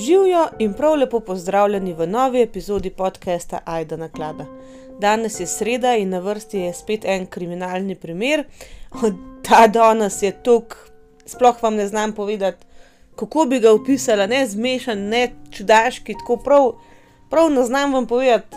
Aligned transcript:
Živijo 0.00 0.48
in 0.58 0.72
prav 0.72 0.94
lepo 0.94 1.20
pozdravljeni 1.20 1.92
v 1.92 2.06
novi 2.06 2.40
epizodi 2.42 2.90
podcasta 2.90 3.58
Aida 3.64 3.96
na 3.96 4.08
klada. 4.08 4.46
Danes 4.98 5.40
je 5.40 5.46
sreda 5.46 5.96
in 5.96 6.08
na 6.08 6.18
vrsti 6.18 6.58
je 6.58 6.72
spet 6.74 7.04
en 7.04 7.26
kriminalni 7.26 7.94
primer. 7.94 8.44
Ta 9.42 9.66
danes 9.66 10.22
je 10.22 10.32
tok, 10.42 10.76
sploh 11.26 11.62
vam 11.62 11.74
ne 11.74 11.86
znam 11.86 12.12
povedati, 12.12 12.66
kako 13.16 13.44
bi 13.44 13.60
ga 13.60 13.72
opisala, 13.72 14.26
ne 14.26 14.46
zmešan, 14.46 14.98
ne 14.98 15.32
čudaški, 15.50 16.14
tako 16.14 16.36
prav, 16.36 16.72
prav 17.30 17.50
ne 17.50 17.64
znam 17.64 17.92
vam 17.92 18.06
povedati, 18.06 18.56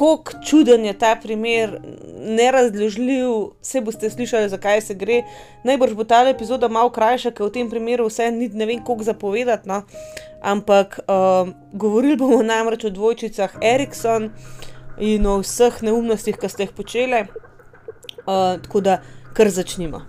kako 0.00 0.32
čuden 0.44 0.84
je 0.84 0.92
ta 0.98 1.16
primer, 1.22 1.78
nerazložljiv, 2.18 3.28
vse 3.60 3.80
boste 3.80 4.10
slišali, 4.10 4.48
zakaj 4.48 4.80
se 4.80 4.94
gre. 4.94 5.22
Najbrž 5.64 5.92
bo 5.94 6.04
ta 6.08 6.22
epizoda 6.28 6.68
malo 6.72 6.88
krajša, 6.90 7.34
ker 7.36 7.46
v 7.46 7.52
tem 7.52 7.68
primeru 7.68 8.06
vse 8.08 8.30
ni 8.32 8.48
ne 8.48 8.66
vem, 8.66 8.80
kako 8.80 9.04
zapovedati. 9.04 9.68
No? 9.68 9.82
Ampak 10.40 11.02
uh, 11.04 11.52
govorili 11.72 12.16
bomo 12.16 12.40
namreč 12.42 12.88
o 12.88 12.90
dvojčicah 12.90 13.60
Erikson 13.60 14.30
in 14.96 15.26
o 15.26 15.36
vseh 15.44 15.82
neumnostih, 15.84 16.40
ki 16.40 16.48
ste 16.48 16.64
jih 16.64 16.72
počeli. 16.72 17.26
Uh, 18.24 18.56
tako 18.64 18.80
da 18.80 19.02
kar 19.36 19.52
začnimo. 19.52 20.00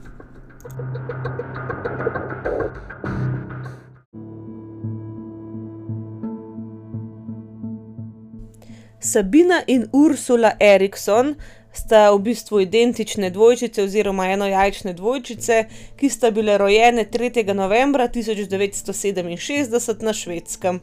Sabina 9.01 9.63
in 9.67 9.87
Ursula 9.91 10.53
Erikson 10.59 11.35
sta 11.73 12.11
v 12.11 12.19
bistvu 12.19 12.59
identične 12.61 13.29
dvojčice 13.29 13.83
oziroma 13.83 14.27
enojajčne 14.29 14.93
dvojčice, 14.93 15.65
ki 15.97 16.09
sta 16.09 16.31
bile 16.31 16.57
rojene 16.57 17.05
3. 17.05 17.53
novembra 17.53 18.07
1967 18.07 20.03
na 20.03 20.13
švedskem. 20.13 20.75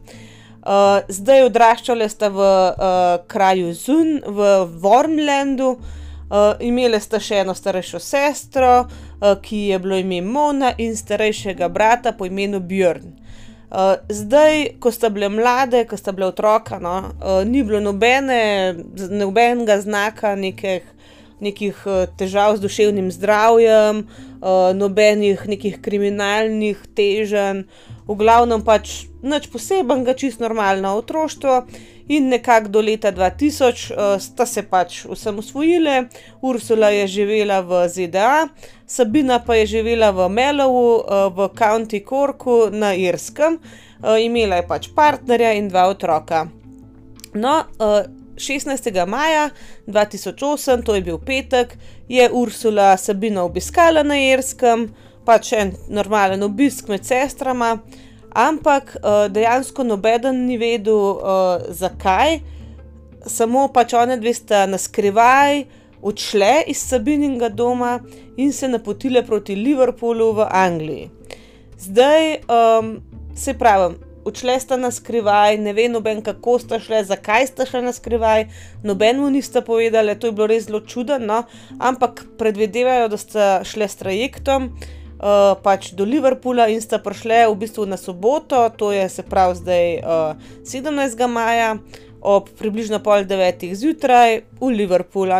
Uh, 0.58 0.98
zdaj 1.08 1.44
odraščale 1.46 2.08
sta 2.08 2.28
v 2.28 2.40
uh, 2.42 2.74
kraju 3.30 3.70
Zun 3.74 4.18
v 4.26 4.66
Wormlandu, 4.82 5.70
uh, 5.78 5.80
imele 6.60 7.00
sta 7.00 7.20
še 7.22 7.44
eno 7.44 7.54
starejšo 7.54 8.02
sestro, 8.02 8.72
uh, 8.82 9.38
ki 9.38 9.68
je 9.70 9.78
bilo 9.78 9.96
ime 9.96 10.18
Mona, 10.26 10.74
in 10.78 10.96
starejšega 10.96 11.68
brata 11.70 12.12
po 12.12 12.26
imenu 12.26 12.58
Björn. 12.60 13.14
Uh, 13.68 14.00
zdaj, 14.08 14.80
ko 14.80 14.88
sta 14.88 15.10
bile 15.12 15.28
mlade, 15.28 15.82
ko 15.84 15.96
sta 16.00 16.12
bile 16.16 16.30
otroka, 16.30 16.78
no, 16.80 17.12
uh, 17.20 17.42
ni 17.44 17.60
bilo 17.60 17.82
nobene, 17.84 18.72
nobenega 19.12 19.76
znaka 19.82 20.32
nekih, 20.40 20.86
nekih 21.44 21.82
uh, 21.84 22.06
težav 22.16 22.56
z 22.56 22.64
duševnim 22.64 23.10
zdravjem, 23.12 24.06
uh, 24.40 24.72
nobenih 24.72 25.44
nekih 25.52 25.76
kriminalnih 25.84 26.80
teženj, 26.96 27.66
v 28.08 28.16
glavnem 28.16 28.64
pač 28.64 29.04
nič 29.20 29.52
posebnega, 29.52 30.16
čist 30.16 30.40
normalno 30.40 30.96
otroštvo. 31.02 31.60
In 32.08 32.28
nekako 32.28 32.68
do 32.68 32.80
leta 32.80 33.12
2000 33.12 33.92
uh, 33.92 34.20
sta 34.20 34.46
se 34.46 34.62
pač 34.62 35.02
vsem 35.04 35.38
usvojile, 35.38 36.08
Ursula 36.40 36.88
je 36.88 37.06
živela 37.06 37.60
v 37.60 37.82
ZDA, 37.88 38.48
Sabina 38.86 39.38
pa 39.44 39.54
je 39.54 39.66
živela 39.66 40.10
v 40.10 40.28
Melovu, 40.28 41.02
uh, 41.04 41.28
v 41.28 41.50
County 41.58 42.00
Corku 42.08 42.70
na 42.72 42.94
Irskem, 42.94 43.58
uh, 43.58 44.16
imela 44.16 44.56
je 44.56 44.66
pač 44.68 44.88
partnerja 44.94 45.52
in 45.60 45.68
dva 45.68 45.84
otroka. 45.92 46.46
No, 47.34 47.60
uh, 47.76 48.08
16. 48.38 49.06
maja 49.06 49.50
2008, 49.86 50.82
to 50.82 50.94
je 50.94 51.02
bil 51.02 51.18
petek, 51.18 51.76
je 52.08 52.30
Ursula 52.32 52.96
Sabina 52.96 53.44
obiskala 53.44 54.02
na 54.02 54.16
Irskem, 54.16 54.88
pač 55.28 55.52
en 55.52 55.74
normalen 55.92 56.42
obisk 56.42 56.88
med 56.88 57.04
sestrama 57.04 57.82
ampak 58.38 58.96
uh, 58.96 59.26
dejansko 59.32 59.82
nobeden 59.82 60.46
ni 60.46 60.58
vedel, 60.58 60.94
uh, 60.94 61.66
zakaj, 61.74 62.38
samo 63.26 63.66
pač 63.74 63.96
one 63.98 64.16
dve 64.20 64.32
sta 64.34 64.66
na 64.70 64.78
skrivaj 64.78 65.64
odšle 66.02 66.62
iz 66.70 66.82
Sabininga 66.86 67.48
doma 67.48 67.98
in 68.36 68.52
se 68.52 68.68
napotile 68.68 69.24
proti 69.26 69.56
Liverpoolu 69.58 70.32
v 70.32 70.46
Angliji. 70.50 71.10
Zdaj, 71.78 72.36
um, 72.46 72.92
se 73.34 73.54
pravi, 73.58 73.96
odšle 74.24 74.54
sta 74.60 74.76
na 74.76 74.90
skrivaj, 74.94 75.56
ne 75.58 75.72
ve 75.74 75.88
noben, 75.90 76.22
kako 76.22 76.58
sta 76.62 76.78
šle, 76.78 77.02
zakaj 77.04 77.46
sta 77.50 77.66
šle 77.66 77.82
na 77.82 77.92
skrivaj, 77.92 78.46
noben 78.84 79.18
mu 79.18 79.30
nista 79.34 79.62
povedali, 79.66 80.14
to 80.18 80.30
je 80.30 80.36
bilo 80.38 80.46
res 80.46 80.68
zelo 80.68 80.80
čudno, 80.80 81.18
no? 81.18 81.42
ampak 81.78 82.22
predvidevajo, 82.38 83.08
da 83.08 83.18
sta 83.18 83.48
šle 83.66 83.88
s 83.88 83.98
trajektom 83.98 84.70
uh, 84.70 84.97
pač 85.62 85.92
do 85.98 86.06
Liverpoola 86.06 86.68
in 86.70 86.78
sta 86.80 86.98
prišle 87.02 87.48
v 87.50 87.56
bistvu 87.58 87.86
na 87.90 87.98
soboto, 87.98 88.62
to 88.70 88.92
je 88.94 89.08
se 89.10 89.22
pravi 89.26 89.54
zdaj 89.58 89.86
uh, 89.98 90.38
eh, 90.38 90.62
17. 90.62 91.26
maja 91.26 91.78
ob 92.20 92.50
približno 92.58 93.02
pol 93.02 93.26
devetih 93.26 93.74
zjutraj 93.74 94.42
v 94.60 94.70
Liverpool. 94.70 95.30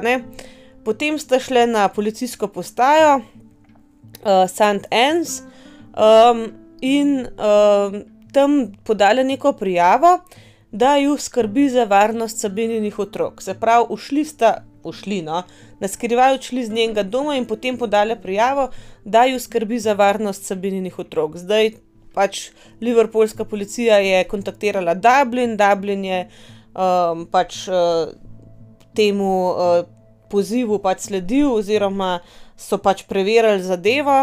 Potem 0.85 1.19
sta 1.19 1.39
šle 1.39 1.67
na 1.67 1.89
policijsko 1.89 2.49
postajo 2.51 3.19
uh, 3.19 4.47
St. 4.47 4.87
Anne's 4.91 5.43
um, 5.95 6.51
in 6.81 7.27
um, 7.39 8.03
tam 8.33 8.73
podali 8.85 9.25
neko 9.25 9.53
prijavo, 9.53 10.21
da 10.71 10.97
ju 10.97 11.17
skrbi 11.19 11.69
za 11.71 11.85
varnost 11.85 12.41
Sabininih 12.41 12.99
otrok. 12.99 13.43
Se 13.43 13.55
pravi, 13.55 13.87
ušli 13.91 14.25
sta 14.25 14.68
pošli, 14.89 15.21
no, 15.23 15.43
na 15.81 15.89
skrivaj 15.89 16.39
odšli 16.39 16.65
z 16.67 16.75
njenega 16.81 17.05
doma 17.05 17.37
in 17.37 17.47
potem 17.47 17.77
podali 17.79 18.17
prijavo, 18.23 18.71
da 19.05 19.27
ju 19.29 19.41
skrbi 19.41 19.79
za 19.79 19.93
varnost 19.99 20.49
Sabininih 20.49 20.99
otrok. 20.99 21.37
Zdaj 21.37 21.77
pač 22.15 22.49
Liverpoolska 22.81 23.45
policija 23.45 24.01
je 24.03 24.25
kontaktirala 24.25 24.95
Dublin, 24.95 25.57
Dublin 25.61 26.05
je 26.05 26.25
um, 26.25 27.27
pač 27.31 27.67
uh, 27.69 28.11
temu 28.97 29.33
uh, 29.53 29.87
pozivu 30.31 30.81
pač 30.83 31.09
sledil, 31.09 31.53
oziroma 31.55 32.19
so 32.59 32.81
pač 32.83 33.05
preverili 33.07 33.63
zadevo 33.63 34.17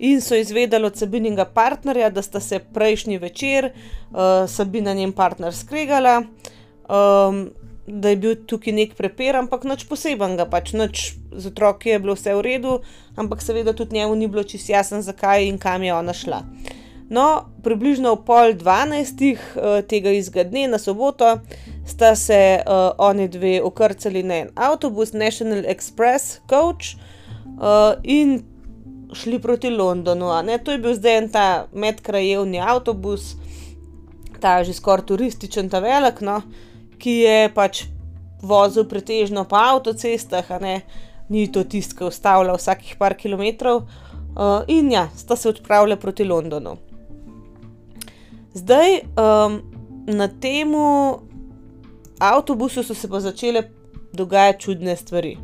in 0.00 0.22
so 0.24 0.38
izvedeli 0.38 0.88
od 0.88 0.96
Sabininega 0.96 1.44
partnerja, 1.44 2.08
da 2.10 2.22
sta 2.24 2.40
se 2.40 2.58
prejšnji 2.72 3.18
večer 3.20 3.68
uh, 3.68 4.48
Sabina 4.48 4.96
in 4.96 5.04
njen 5.04 5.12
partner 5.12 5.52
skregala. 5.54 6.22
Um, 6.88 7.50
da 7.86 8.08
je 8.08 8.16
bil 8.16 8.36
tukaj 8.46 8.72
nek 8.72 8.94
prepir, 8.94 9.36
ampak 9.36 9.64
nič 9.66 9.84
posebnega, 9.90 10.46
pač 10.50 10.72
nič 10.76 11.16
z 11.34 11.50
otroki 11.50 11.90
je 11.90 11.98
bilo 11.98 12.14
vse 12.14 12.34
v 12.38 12.44
redu, 12.46 12.78
ampak 13.18 13.42
seveda 13.42 13.74
tudi 13.74 13.98
njemu 13.98 14.14
ni 14.14 14.28
bilo 14.30 14.44
čisto 14.46 14.72
jasno, 14.72 15.02
zakaj 15.02 15.48
in 15.48 15.58
kam 15.58 15.82
je 15.82 15.94
ona 15.94 16.14
šla. 16.14 16.42
No, 17.12 17.44
približno 17.60 18.14
ob 18.14 18.22
pol 18.24 18.54
dvanajstih 18.56 19.40
uh, 19.56 19.82
tega 19.84 20.14
izgadne 20.16 20.64
na 20.70 20.78
soboto 20.78 21.42
sta 21.84 22.14
se 22.16 22.62
uh, 22.62 22.94
oni 22.98 23.28
dve 23.28 23.58
okrcali 23.62 24.22
na 24.22 24.38
en 24.46 24.48
avtobus, 24.54 25.12
National 25.12 25.66
Express 25.68 26.38
Coach, 26.48 26.94
uh, 27.58 27.98
in 28.02 28.40
šli 29.12 29.42
proti 29.42 29.70
Londonu. 29.70 30.30
To 30.64 30.72
je 30.72 30.78
bil 30.78 30.94
zdaj 30.94 31.18
en 31.18 31.28
ta 31.28 31.66
medkrajevni 31.72 32.62
avtobus, 32.62 33.34
ta 34.40 34.62
že 34.64 34.72
skoraj 34.72 35.10
turističen, 35.10 35.68
ta 35.68 35.82
velik. 35.84 36.22
No 36.24 36.40
ki 37.02 37.16
je 37.24 37.50
pač 37.54 37.84
vozil 38.42 38.86
pretežno 38.86 39.44
po 39.48 39.58
avtocestah, 39.58 40.46
ni 41.28 41.46
to 41.50 41.64
tisti, 41.64 41.96
ki 41.98 42.08
ustavlja 42.10 42.54
vsakih 42.58 42.96
par 42.98 43.16
kilometrov. 43.18 43.84
Uh, 44.32 44.62
in 44.70 44.88
ja, 44.92 45.08
sta 45.16 45.36
se 45.36 45.50
odpravljala 45.50 45.98
proti 46.00 46.24
Londonu. 46.24 46.76
Zdaj 48.54 49.02
um, 49.16 49.58
na 50.06 50.28
tem 50.28 50.72
avtobusu 52.18 52.82
so 52.82 52.94
se 52.94 53.08
pa 53.08 53.20
začele 53.20 53.62
dogajati 54.12 54.60
čudne 54.60 54.96
stvari. 54.96 55.36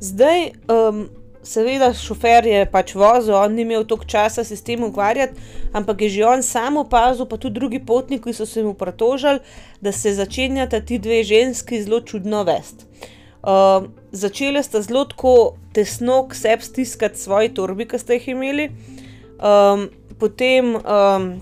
Zdaj 0.00 0.50
um, 0.70 1.06
seveda, 1.42 1.90
šofer 1.94 2.46
je 2.46 2.62
pač 2.70 2.94
vozil, 2.94 3.34
on 3.34 3.54
ni 3.56 3.64
imel 3.66 3.84
toliko 3.88 4.06
časa 4.08 4.44
se 4.44 4.56
s 4.56 4.64
tem 4.64 4.82
ukvarjati, 4.84 5.40
ampak 5.74 6.02
je 6.02 6.08
že 6.16 6.26
on 6.26 6.42
sam 6.42 6.76
opazil, 6.76 7.26
pa 7.26 7.36
tudi 7.36 7.58
drugi 7.58 7.80
potniki 7.86 8.32
so 8.32 8.46
se 8.46 8.62
mu 8.62 8.74
pritožili, 8.74 9.42
da 9.80 9.92
se 9.92 10.14
začenjata 10.14 10.80
ti 10.80 10.98
dve 10.98 11.22
ženski 11.24 11.82
zelo 11.82 12.00
čudno 12.00 12.44
vest. 12.44 12.86
Uh, 13.42 13.90
začele 14.12 14.62
sta 14.62 14.82
zelo 14.82 15.04
tako 15.04 15.56
tesno 15.74 16.28
k 16.28 16.34
sebi 16.34 16.62
stiskati 16.62 17.18
svoje 17.18 17.54
torbi, 17.54 17.88
ki 17.90 17.98
ste 17.98 18.20
jih 18.20 18.28
imeli, 18.36 18.68
um, 19.42 19.88
potem 20.18 20.76
um, 20.76 21.32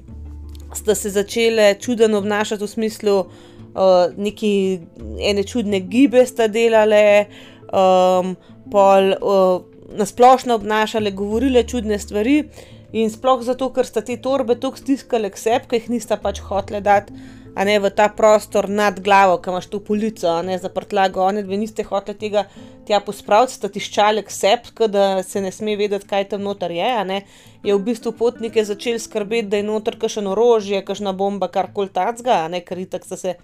sta 0.73 0.95
se 0.95 1.11
začele 1.13 1.75
čudno 1.81 2.19
obnašati 2.19 2.65
v 2.65 2.69
smislu, 2.69 3.19
uh, 3.21 4.17
neki 4.17 4.81
ene 5.21 5.45
čudne 5.45 5.81
gibe 5.81 6.25
sta 6.27 6.49
delale, 6.49 7.27
um, 7.69 8.33
pol. 8.73 9.13
Uh, 9.21 9.70
nasplošno 9.97 10.55
obnašale, 10.61 11.11
govorile 11.11 11.63
čudne 11.63 11.99
stvari, 11.99 12.45
in 12.93 13.11
sploh 13.11 13.43
zato, 13.47 13.71
ker 13.75 13.87
sta 13.87 14.03
te 14.03 14.17
torbe 14.17 14.57
tako 14.61 14.81
stiskale 14.81 15.31
k 15.31 15.39
sebi, 15.39 15.69
ki 15.71 15.81
jih 15.81 15.93
nista 15.97 16.19
pač 16.19 16.43
hotele 16.47 16.81
dati 16.85 17.15
a 17.55 17.65
ne 17.65 17.79
v 17.79 17.91
ta 17.91 18.09
prostor 18.09 18.69
nad 18.71 19.01
glavo, 19.01 19.39
kam 19.43 19.55
imaš 19.55 19.67
to 19.67 19.81
polico, 19.83 20.29
a 20.29 20.43
ne 20.43 20.59
za 20.59 20.69
prtlago. 20.69 21.23
Oni 21.23 21.43
dve 21.43 21.57
niste 21.59 21.83
hoteli 21.83 22.19
tega 22.19 22.45
tja 22.87 23.01
pospraviti, 23.05 23.57
sta 23.59 23.69
tiščali 23.69 24.23
ksep, 24.27 24.71
da 24.91 25.23
se 25.27 25.43
ne 25.43 25.51
sme 25.53 25.77
vedeti, 25.77 26.07
kaj 26.07 26.29
tam 26.31 26.47
noter 26.47 26.71
je. 26.71 27.23
Je 27.65 27.75
v 27.75 27.83
bistvu 27.85 28.13
potnike 28.17 28.65
začel 28.65 28.99
skrbeti, 28.99 29.51
da 29.51 29.61
je 29.61 29.67
noter 29.67 29.99
kakšen 29.99 30.31
orožje, 30.31 30.85
kakšna 30.87 31.13
bomba, 31.13 31.51
karkoli 31.51 31.91
tacga, 31.93 32.45
a 32.45 32.49
ne 32.49 32.63
ker 32.65 32.79
itak 32.79 33.05
so 33.05 33.19
se 33.19 33.37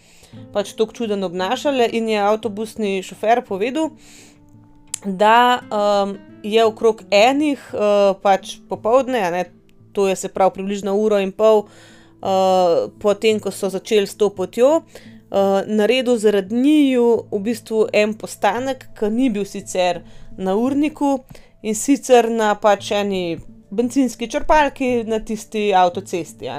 pač 0.55 0.73
tako 0.79 0.93
čudno 0.93 1.27
obnašali. 1.27 1.91
In 1.99 2.09
je 2.09 2.23
avtobusni 2.23 3.03
šofer 3.03 3.43
povedal, 3.47 3.91
da 5.05 5.61
um, 5.61 6.17
je 6.47 6.65
okrog 6.65 7.03
enih, 7.11 7.61
uh, 7.75 8.15
pač 8.23 8.57
popovdne, 8.69 9.23
ne 9.35 9.45
to 9.97 10.09
je 10.09 10.17
se 10.17 10.29
pravi 10.29 10.53
približno 10.55 10.93
uro 10.97 11.19
in 11.19 11.33
pol, 11.33 11.65
uh, 11.65 12.93
potem 13.01 13.41
ko 13.41 13.51
so 13.51 13.71
začeli 13.73 14.07
s 14.07 14.19
to 14.21 14.29
potjo, 14.29 14.83
uh, 14.83 15.65
naredil 15.67 16.19
zaradi 16.21 16.55
njiju 16.55 17.09
v 17.33 17.41
bistvu 17.49 17.87
en 17.93 18.13
postanek, 18.15 18.91
ki 18.99 19.11
ni 19.11 19.31
bil 19.33 19.49
sicer 19.49 20.03
na 20.37 20.57
urniku 20.57 21.19
in 21.63 21.75
sicer 21.75 22.29
na 22.31 22.53
pač 22.61 22.93
eni 22.93 23.39
benzinski 23.73 24.29
črpalki 24.31 25.05
na 25.09 25.19
tisti 25.25 25.71
avtocesti. 25.75 26.53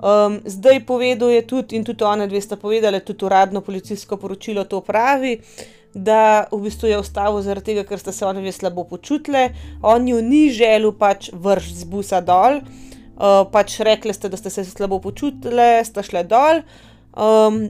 Um, 0.00 0.40
zdaj 0.44 0.84
povedal 0.86 1.32
je 1.32 1.42
tudi, 1.46 1.76
in 1.76 1.84
tudi 1.84 2.04
oni 2.04 2.28
dve 2.28 2.40
sta 2.40 2.56
povedali, 2.56 3.00
tudi 3.00 3.24
uradno 3.24 3.60
policijsko 3.60 4.16
poročilo 4.16 4.64
to 4.64 4.80
pravi, 4.80 5.40
da 5.94 6.46
v 6.52 6.62
bistvu 6.64 6.88
je 6.88 7.00
ustavil 7.00 7.42
zaradi 7.42 7.72
tega, 7.72 7.84
ker 7.88 7.98
sta 7.98 8.12
se 8.12 8.26
oni 8.26 8.52
slabo 8.52 8.84
počutili, 8.84 9.48
on 9.82 10.08
ju 10.08 10.22
ni 10.22 10.48
želel 10.54 10.92
pač 10.92 11.30
vršiti 11.32 11.82
z 11.82 11.90
busa 11.90 12.20
dol, 12.20 12.60
uh, 12.62 13.44
pač 13.52 13.80
rekli 13.80 14.14
ste, 14.14 14.30
da 14.30 14.38
ste 14.38 14.50
se 14.50 14.64
slabo 14.64 15.00
počutili, 15.02 15.84
sta 15.84 16.02
šle 16.06 16.24
dol. 16.30 16.62
Um, 17.14 17.68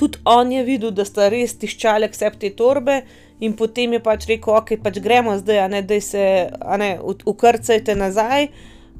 tudi 0.00 0.18
on 0.24 0.52
je 0.52 0.64
videl, 0.64 0.94
da 0.96 1.04
sta 1.04 1.28
res 1.28 1.58
tiščali 1.60 2.08
vse 2.08 2.32
te 2.40 2.54
torbe. 2.56 3.02
In 3.40 3.54
potem 3.56 3.94
je 3.96 4.02
pač 4.04 4.26
rekel, 4.28 4.52
ok, 4.52 4.74
pač 4.84 4.98
gremo 5.00 5.32
zdaj, 5.40 5.62
a 5.64 5.68
ne 5.72 5.80
da 5.80 5.96
se, 6.04 6.24
a 6.60 6.76
ne, 6.80 6.90
ukrcajte 7.00 7.96
nazaj. 7.96 8.50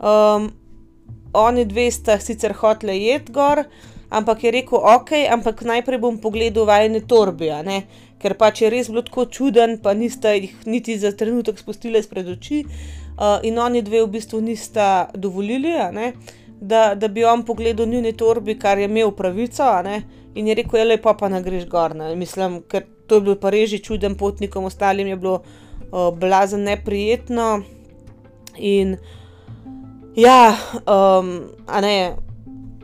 Um, 0.00 0.48
oni 1.36 1.66
dve 1.68 1.90
sta 1.92 2.16
sicer 2.18 2.54
hoteli 2.56 2.96
jeti 3.04 3.32
gor, 3.36 3.62
ampak 4.10 4.44
je 4.44 4.54
rekel, 4.56 4.80
ok, 4.80 5.12
ampak 5.30 5.60
najprej 5.68 6.00
bom 6.02 6.16
pogledal 6.18 6.66
vajne 6.66 7.04
torbe, 7.06 7.52
ker 8.20 8.36
pač 8.38 8.62
je 8.62 8.70
res 8.70 8.90
bilo 8.92 9.02
tako 9.06 9.26
čuden, 9.26 9.78
pa 9.82 9.94
nista 9.94 10.34
jih 10.36 10.54
niti 10.66 10.98
za 10.98 11.12
trenutek 11.16 11.58
spustili 11.58 11.98
izpred 11.98 12.28
oči. 12.28 12.64
Uh, 12.64 13.40
in 13.42 13.58
oni 13.58 13.82
dve 13.82 14.02
v 14.04 14.10
bistvu 14.16 14.40
nista 14.40 15.10
dovolili, 15.14 15.74
da, 16.60 16.94
da 16.94 17.08
bi 17.08 17.24
on 17.24 17.44
pogledal 17.44 17.88
njuni 17.88 18.12
torbi, 18.16 18.58
kar 18.58 18.78
je 18.78 18.88
imel 18.88 19.12
pravico. 19.16 19.64
In 20.34 20.48
je 20.48 20.54
rekel, 20.54 20.86
le 20.86 20.96
pa 21.02 21.14
pa 21.14 21.28
ne 21.28 21.42
greš 21.42 21.66
gor. 21.68 21.96
Ne? 21.96 22.14
Mislim, 22.16 22.60
ker 22.68 22.84
to 23.06 23.18
je 23.18 23.20
bil 23.20 23.36
pa 23.40 23.50
reži 23.50 23.80
čuden 23.82 24.14
potnikom, 24.14 24.64
ostalim 24.64 25.08
je 25.08 25.16
bilo 25.16 25.40
uh, 25.42 26.12
blazen 26.14 26.62
neprijetno. 26.62 27.62
In 28.58 28.96
Ja, 30.14 30.56
um, 30.74 31.42
a 31.66 31.80
ne, 31.80 32.16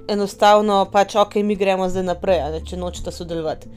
enostavno 0.08 0.84
pač 0.92 1.16
ok, 1.18 1.34
mi 1.42 1.56
gremo 1.58 1.88
zdaj 1.90 2.04
naprej, 2.06 2.42
ne, 2.54 2.60
če 2.62 2.78
nočete 2.78 3.10
sodelovati. 3.10 3.68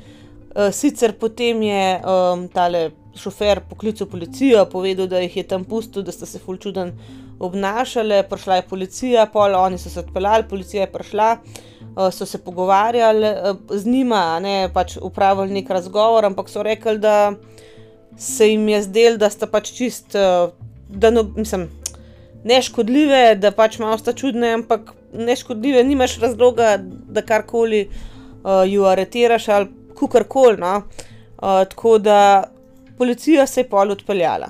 Uh, 0.59 0.73
sicer 0.75 1.13
potem 1.15 1.61
je 1.63 1.83
um, 2.03 2.41
tale 2.51 2.89
šofer 3.15 3.61
poklical 3.69 4.07
policijo, 4.11 4.65
povedal, 4.67 5.07
da 5.07 5.21
jih 5.23 5.37
je 5.37 5.43
tam 5.47 5.63
pustil, 5.63 6.03
da 6.03 6.11
sta 6.11 6.27
se 6.27 6.39
fulčuden 6.39 6.91
obnašali, 7.39 8.23
prišla 8.29 8.57
je 8.57 8.65
policija, 8.67 9.25
pol 9.31 9.55
oni 9.55 9.77
so 9.79 9.89
se 9.89 10.01
odpeljali, 10.03 10.49
policija 10.49 10.83
je 10.83 10.91
prišla, 10.91 11.29
uh, 11.37 12.09
so 12.11 12.27
se 12.27 12.41
pogovarjali 12.43 13.31
uh, 13.31 13.61
z 13.71 13.87
njima, 13.87 14.39
ne 14.43 14.67
pač 14.73 14.97
upravili 15.01 15.61
nek 15.61 15.69
razgovor, 15.69 16.27
ampak 16.27 16.51
so 16.51 16.63
rekli, 16.63 16.97
da 16.99 17.31
se 18.17 18.51
jim 18.51 18.67
je 18.67 18.83
zdelo, 18.83 19.17
da 19.17 19.31
sta 19.31 19.47
pač 19.47 19.71
čist, 19.79 20.19
uh, 20.19 20.51
da 20.89 21.15
no, 21.15 21.23
mislim 21.37 21.69
neškodljive, 22.43 23.35
da 23.39 23.55
pač 23.55 23.79
malo 23.79 23.97
sta 23.97 24.11
čudne, 24.11 24.57
ampak 24.59 24.91
neškodljive, 25.13 25.87
nimaš 25.87 26.19
razloga, 26.19 26.75
da 26.83 27.23
karkoli 27.23 27.85
uh, 27.87 28.67
ju 28.67 28.83
aretiraš 28.91 29.47
ali 29.47 29.78
kukorkoli. 29.99 30.57
No? 30.57 30.77
Uh, 30.77 31.63
tako 31.69 31.97
da 31.97 32.19
policija 32.97 33.47
se 33.47 33.61
je 33.61 33.69
pol 33.69 33.91
odpeljala. 33.91 34.49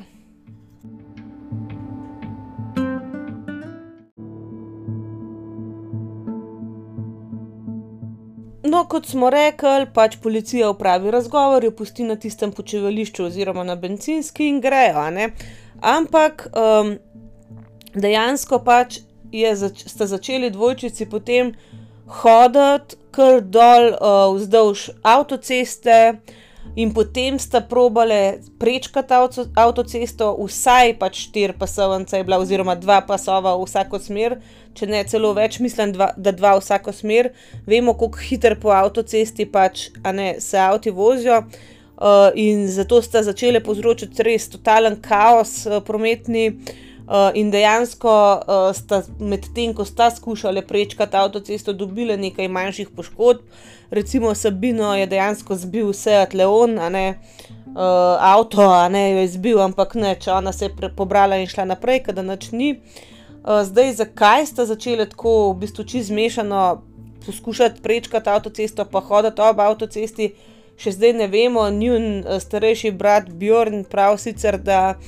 No, 8.70 8.84
kot 8.86 9.08
smo 9.10 9.30
rekli, 9.34 9.88
pač 9.94 10.18
policija 10.22 10.70
upravi 10.70 11.12
razgovor, 11.12 11.64
jo 11.64 11.72
pusti 11.72 12.04
na 12.06 12.16
tistem 12.16 12.52
počivališču 12.54 13.26
oziroma 13.26 13.64
na 13.64 13.76
benzinski 13.76 14.50
in 14.50 14.60
grejo. 14.62 15.06
Ampak 15.82 16.48
um, 16.54 16.92
dejansko 17.96 18.60
pač 18.66 19.00
zač 19.56 19.86
sta 19.88 20.06
začeli 20.10 20.50
dvojčici 20.50 21.06
potem 21.10 21.54
hoditi 22.22 22.98
kar 23.12 23.42
dol 23.42 23.94
uh, 23.94 24.30
vzdolž 24.36 24.90
avtoceste, 25.04 26.20
in 26.76 26.94
potem 26.94 27.40
sta 27.40 27.62
probale 27.62 28.40
prečkati 28.60 29.14
avto 29.14 29.46
avtocesto, 29.56 30.32
vsaj 30.38 30.96
pač 31.00 31.26
štiri 31.28 31.56
pasovnice 31.60 32.18
je 32.18 32.24
bila, 32.24 32.40
oziroma 32.40 32.76
dva 32.76 33.02
pasova 33.02 33.56
v 33.58 33.66
vsako 33.66 34.00
smer, 34.00 34.38
če 34.78 34.88
ne 34.88 35.02
celo 35.10 35.34
več, 35.34 35.60
mislim, 35.60 35.94
dva, 35.96 36.12
da 36.16 36.32
dva 36.32 36.56
v 36.58 36.64
vsako 36.64 36.94
smer. 36.94 37.34
Vemo, 37.68 37.98
kako 37.98 38.22
hitro 38.22 38.56
po 38.62 38.74
avtocesti 38.76 39.50
pač 39.50 39.90
ne, 40.14 40.38
se 40.40 40.60
avti 40.60 40.94
vozijo. 40.94 41.44
Uh, 42.00 42.30
in 42.40 42.64
zato 42.72 43.02
sta 43.04 43.20
začele 43.26 43.60
povzročiti 43.60 44.24
res 44.24 44.46
totalen 44.48 44.96
kaos 45.04 45.66
uh, 45.68 45.82
prometni, 45.84 46.54
Uh, 46.54 46.89
in 47.34 47.50
dejansko 47.52 48.12
uh, 48.14 48.70
sta 48.76 49.02
medtem, 49.20 49.74
ko 49.74 49.86
sta 49.86 50.12
skušali 50.14 50.62
prečkati 50.62 51.18
avtocesto, 51.18 51.74
dobili 51.74 52.18
nekaj 52.18 52.48
manjših 52.48 52.90
poškodb. 52.96 53.42
Recimo 53.90 54.36
Sabino 54.36 54.96
je 54.96 55.08
dejansko 55.10 55.56
zbil 55.56 55.90
vse 55.90 56.20
Atleon, 56.22 56.78
a 56.80 56.90
ne 56.90 57.06
uh, 57.10 57.82
avto, 58.20 58.62
a 58.62 58.90
ne 58.90 59.12
jo 59.12 59.24
je 59.24 59.28
zbil, 59.28 59.62
ampak 59.62 59.96
ne, 59.96 60.14
če 60.22 60.32
ona 60.32 60.54
se 60.54 60.70
je 60.70 60.92
pobrala 60.96 61.40
in 61.42 61.50
šla 61.50 61.66
naprej, 61.66 62.04
kada 62.06 62.22
noč 62.22 62.52
ni. 62.52 62.76
Uh, 63.42 63.64
zdaj, 63.66 63.96
zakaj 64.04 64.46
sta 64.46 64.68
začeli 64.70 65.10
tako 65.10 65.52
v 65.54 65.64
bistvu 65.64 65.88
čez 65.90 66.12
mešano 66.14 66.84
poskušati 67.26 67.82
prečkati 67.82 68.30
avtocesto, 68.30 68.86
pa 68.86 69.02
hoditi 69.02 69.42
ob 69.42 69.60
avtocesti, 69.66 70.34
še 70.78 70.94
zdaj 70.94 71.14
ne 71.14 71.28
vemo. 71.28 71.66
Njun 71.74 72.22
uh, 72.22 72.38
starejši 72.38 72.92
brat 72.92 73.34
Bjorn 73.34 73.82
pravi 73.90 74.22
sicer, 74.22 74.62
da 74.62 75.00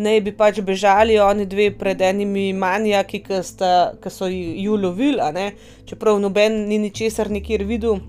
naj 0.00 0.20
bi 0.24 0.32
pač 0.36 0.60
bežali 0.64 1.18
oni 1.20 1.46
dve 1.46 1.70
pred 1.76 2.00
enimi 2.00 2.50
manjaki, 2.56 3.22
ki, 3.24 3.42
ki 4.02 4.12
so 4.12 4.28
ju 4.30 4.76
lovili, 4.76 5.50
čeprav 5.86 6.20
noben 6.20 6.64
ni 6.68 6.78
ničesar 6.78 7.30
nikjer 7.30 7.64
videl. 7.68 8.00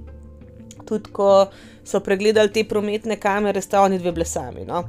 Tudi 0.87 1.11
ko 1.13 1.47
so 1.83 1.99
pregledali 2.03 2.51
te 2.53 2.63
prometne 2.67 3.17
kamere, 3.19 3.61
sta 3.61 3.81
oni 3.81 3.99
dve 3.99 4.11
blesami. 4.11 4.65
No. 4.67 4.85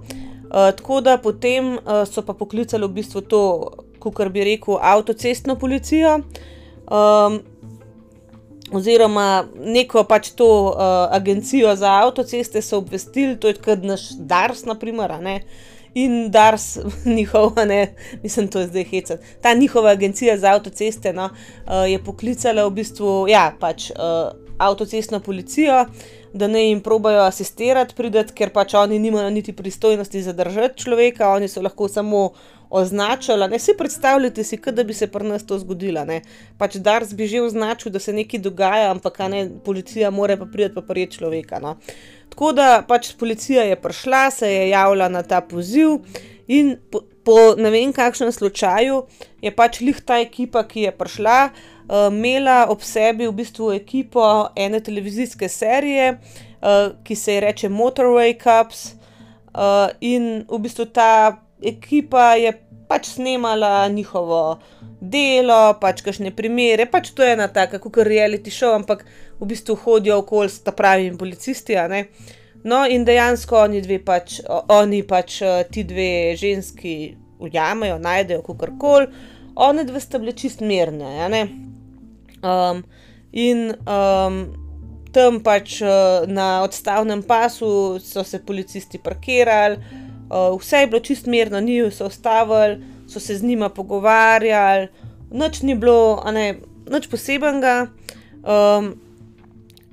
Uh, 0.52 0.68
tako 0.76 1.00
da 1.00 1.16
potem 1.16 1.78
uh, 1.78 2.02
so 2.08 2.22
pa 2.22 2.34
poklicali 2.36 2.84
v 2.84 3.00
bistvu 3.00 3.22
to, 3.24 3.42
kar 4.12 4.28
bi 4.28 4.44
rekel, 4.44 4.76
avtocestno 4.80 5.56
policijo. 5.56 6.20
Um, 6.90 7.40
Oziroma, 8.72 9.44
neko 9.60 10.00
pač 10.08 10.30
to 10.32 10.46
uh, 10.70 11.12
agencijo 11.12 11.74
za 11.76 11.90
avtoceste 12.06 12.62
so 12.64 12.78
obvestili, 12.80 13.36
to 13.36 13.50
je 13.50 13.58
kot 13.60 13.84
naš 13.84 14.06
Dars, 14.16 14.62
naprimer, 14.64 15.12
uh, 15.12 15.42
in 15.94 16.30
Dars, 16.30 16.78
njihova, 17.16 17.64
ne, 17.64 17.94
mislim, 18.22 18.48
to 18.48 18.60
je 18.60 18.66
zdaj 18.66 18.84
hecen. 18.84 19.18
Ta 19.40 19.54
njihova 19.54 19.90
agencija 19.90 20.38
za 20.38 20.52
avtoceste 20.52 21.12
no, 21.12 21.24
uh, 21.24 21.90
je 21.90 22.04
poklicala 22.04 22.66
v 22.66 22.70
bistvu 22.70 23.26
ja, 23.28 23.52
pač, 23.60 23.90
uh, 23.90 23.96
avtocestno 24.58 25.20
policijo, 25.20 25.84
da 26.32 26.46
ne 26.48 26.68
jim 26.68 26.80
probajo 26.80 27.22
asistirati, 27.22 27.94
prideti, 27.94 28.32
ker 28.32 28.50
pač 28.50 28.74
oni 28.74 28.98
nimajo 28.98 29.30
niti 29.30 29.52
pristojnosti 29.52 30.22
zadržati 30.22 30.82
človeka, 30.82 31.28
oni 31.28 31.48
so 31.48 31.62
lahko 31.62 31.88
samo 31.88 32.30
označili. 32.72 33.48
Ne 33.48 33.58
si 33.58 33.74
predstavljate, 33.78 34.44
si, 34.44 34.56
da 34.56 34.84
bi 34.84 34.94
se 34.94 35.06
pri 35.06 35.28
nas 35.28 35.44
to 35.46 35.58
zgodilo. 35.58 36.04
Ne. 36.08 36.22
Pač 36.58 36.78
Dars 36.80 37.12
bi 37.12 37.26
že 37.28 37.42
označil, 37.44 37.92
da 37.92 38.00
se 38.00 38.12
nekaj 38.12 38.40
dogaja, 38.40 38.90
ampak 38.90 39.18
ne, 39.28 39.44
policija 39.64 40.10
mora 40.10 40.36
pa 40.36 40.48
priti 40.48 40.74
pa 40.74 40.80
prijeti 40.80 41.18
človeka. 41.18 41.60
No. 41.60 41.76
Tako 42.32 42.52
da 42.56 42.82
pač 42.88 43.12
policija 43.20 43.66
je 43.68 43.76
prišla, 43.76 44.30
se 44.30 44.48
je 44.52 44.68
javila 44.70 45.08
na 45.08 45.22
ta 45.22 45.40
poziv, 45.40 45.98
in 46.48 46.78
po, 46.90 47.02
po 47.24 47.36
ne 47.60 47.70
vem 47.70 47.92
kakšnem 47.92 48.32
slučaju 48.32 49.04
je 49.42 49.52
pač 49.52 49.80
lih 49.84 50.00
ta 50.00 50.22
ekipa, 50.24 50.64
ki 50.64 50.88
je 50.88 50.96
prišla, 50.96 51.36
uh, 51.52 52.08
imela 52.08 52.64
ob 52.72 52.80
sebi 52.80 53.28
v 53.28 53.36
bistvu 53.36 53.72
ekipo 53.76 54.48
ene 54.56 54.80
televizijske 54.80 55.48
serije, 55.48 56.16
uh, 56.16 56.96
ki 57.04 57.14
se 57.14 57.36
je 57.36 57.44
reče 57.44 57.68
Motorway 57.68 58.32
Cups. 58.40 58.94
Uh, 59.52 59.92
in 60.00 60.46
v 60.48 60.58
bistvu 60.64 60.88
ta 60.88 61.36
ekipa 61.62 62.34
je 62.34 62.52
pač 62.92 63.14
snemala 63.14 63.88
njihovo 63.88 64.58
delo, 65.00 65.78
pač 65.80 66.02
kakšne 66.04 66.34
primere, 66.36 66.84
pač 66.84 67.10
to 67.16 67.24
je 67.24 67.32
ena 67.32 67.48
taka, 67.48 67.80
kot 67.80 68.02
reality 68.04 68.52
show, 68.52 68.74
ampak 68.76 69.06
v 69.40 69.48
bistvu 69.48 69.78
hodijo 69.80 70.20
okoli 70.20 70.52
s 70.52 70.60
ta 70.60 70.74
pravimi 70.76 71.16
policisti. 71.16 71.78
No, 72.68 72.84
in 72.86 73.06
dejansko 73.08 73.64
oni 73.64 73.80
dve 73.82 73.98
pač, 74.04 74.42
oni 74.68 75.00
pač 75.08 75.40
ti 75.72 75.86
dve 75.88 76.36
ženski 76.38 76.94
ujamejo, 77.42 77.96
najdejo 77.98 78.44
kakorkoli, 78.46 79.08
oni 79.56 79.86
dve 79.88 80.00
sta 80.00 80.20
bili 80.20 80.36
čist 80.36 80.60
mirne. 80.60 81.42
Um, 82.42 82.84
in 83.32 83.72
um, 83.88 84.38
tam 85.16 85.40
pač 85.40 85.80
na 86.28 86.62
odstavnem 86.62 87.24
pasu 87.24 87.98
so 88.04 88.24
se 88.24 88.44
policisti 88.44 89.00
parkirali, 89.00 89.80
uh, 90.32 90.60
vse 90.60 90.76
je 90.76 90.86
bilo 90.86 91.00
čist 91.00 91.26
mirno, 91.26 91.60
ni 91.60 91.90
se 91.90 92.04
ustavili 92.04 92.80
so 93.12 93.20
se 93.20 93.36
z 93.36 93.42
njima 93.42 93.68
pogovarjali, 93.68 94.88
noč 95.30 95.62
ni 95.62 95.74
bilo, 95.74 96.22
ne, 96.32 96.54
noč 96.90 97.06
posebenega. 97.06 97.86
Um, 98.42 98.94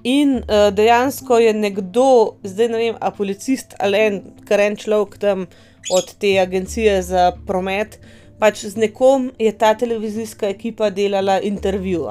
in 0.04 0.38
uh, 0.38 0.70
dejansko 0.74 1.38
je 1.38 1.54
nekdo, 1.54 2.38
zdaj 2.44 2.70
ne 2.70 2.78
vem, 2.78 2.96
a 3.00 3.12
policist 3.12 3.76
ali 3.80 4.00
en, 4.00 4.22
kar 4.48 4.64
en 4.64 4.78
človek 4.80 5.18
tam 5.20 5.46
od 5.92 6.16
te 6.20 6.38
agencije 6.40 7.02
za 7.04 7.32
promet, 7.48 8.00
pač 8.40 8.64
z 8.66 8.80
nekom 8.80 9.32
je 9.40 9.52
ta 9.52 9.74
televizijska 9.76 10.48
ekipa 10.48 10.90
delala 10.90 11.42
intervju. 11.42 12.08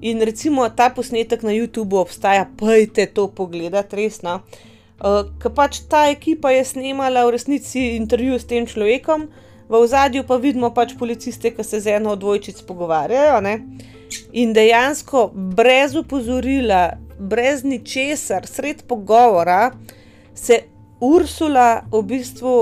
In 0.00 0.22
recimo 0.22 0.68
ta 0.68 0.90
posnetek 0.90 1.42
na 1.42 1.50
YouTubu 1.50 1.98
obstaja, 2.00 2.46
pojte 2.56 3.06
to 3.06 3.26
pogledati, 3.28 3.96
resno. 3.96 4.34
Uh, 4.34 4.69
Ker 5.00 5.52
pač 5.56 5.80
ta 5.88 6.06
ekipa 6.12 6.52
je 6.52 6.64
snemala 6.74 7.24
v 7.24 7.36
resnici 7.36 7.96
intervju 7.96 8.36
s 8.38 8.44
tem 8.44 8.66
človekom, 8.68 9.28
v 9.70 9.86
zadju 9.86 10.26
pa 10.26 10.36
vidimo 10.36 10.72
pač 10.74 10.96
policiste, 10.98 11.54
ki 11.54 11.64
se 11.64 11.80
z 11.80 11.96
eno 11.96 12.12
od 12.12 12.20
dvojčic 12.20 12.60
pogovarjajo. 12.66 13.38
Ne? 13.40 13.54
In 14.32 14.52
dejansko, 14.52 15.30
brez 15.32 15.94
upozorila, 15.96 16.98
brez 17.18 17.62
ničesar, 17.64 18.46
sred 18.46 18.82
pogovora, 18.88 19.70
se 20.34 20.66
Ursula 21.00 21.86
v 21.92 22.02
bistvu 22.02 22.54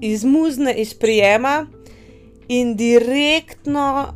izmuzne 0.00 0.74
iz 0.76 0.92
prijema 0.94 1.66
in 2.48 2.74
direktno 2.76 4.12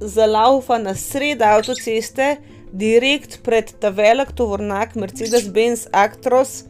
zalaufa 0.00 0.78
na 0.78 0.94
sred 0.94 1.42
avtoceste, 1.42 2.36
direkt 2.72 3.40
pred 3.44 3.70
ta 3.78 3.88
velik 3.88 4.32
tovornjak 4.32 4.94
Mercedes-Benz 4.94 5.86
Actros, 5.92 6.64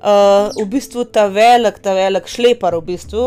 uh, 0.00 0.52
v 0.56 0.66
bistvu 0.70 1.04
ta 1.04 1.26
velik, 1.32 1.78
ta 1.82 1.94
velik 1.96 2.28
šlepar 2.30 2.76
v 2.78 2.86
bistvu 2.92 3.26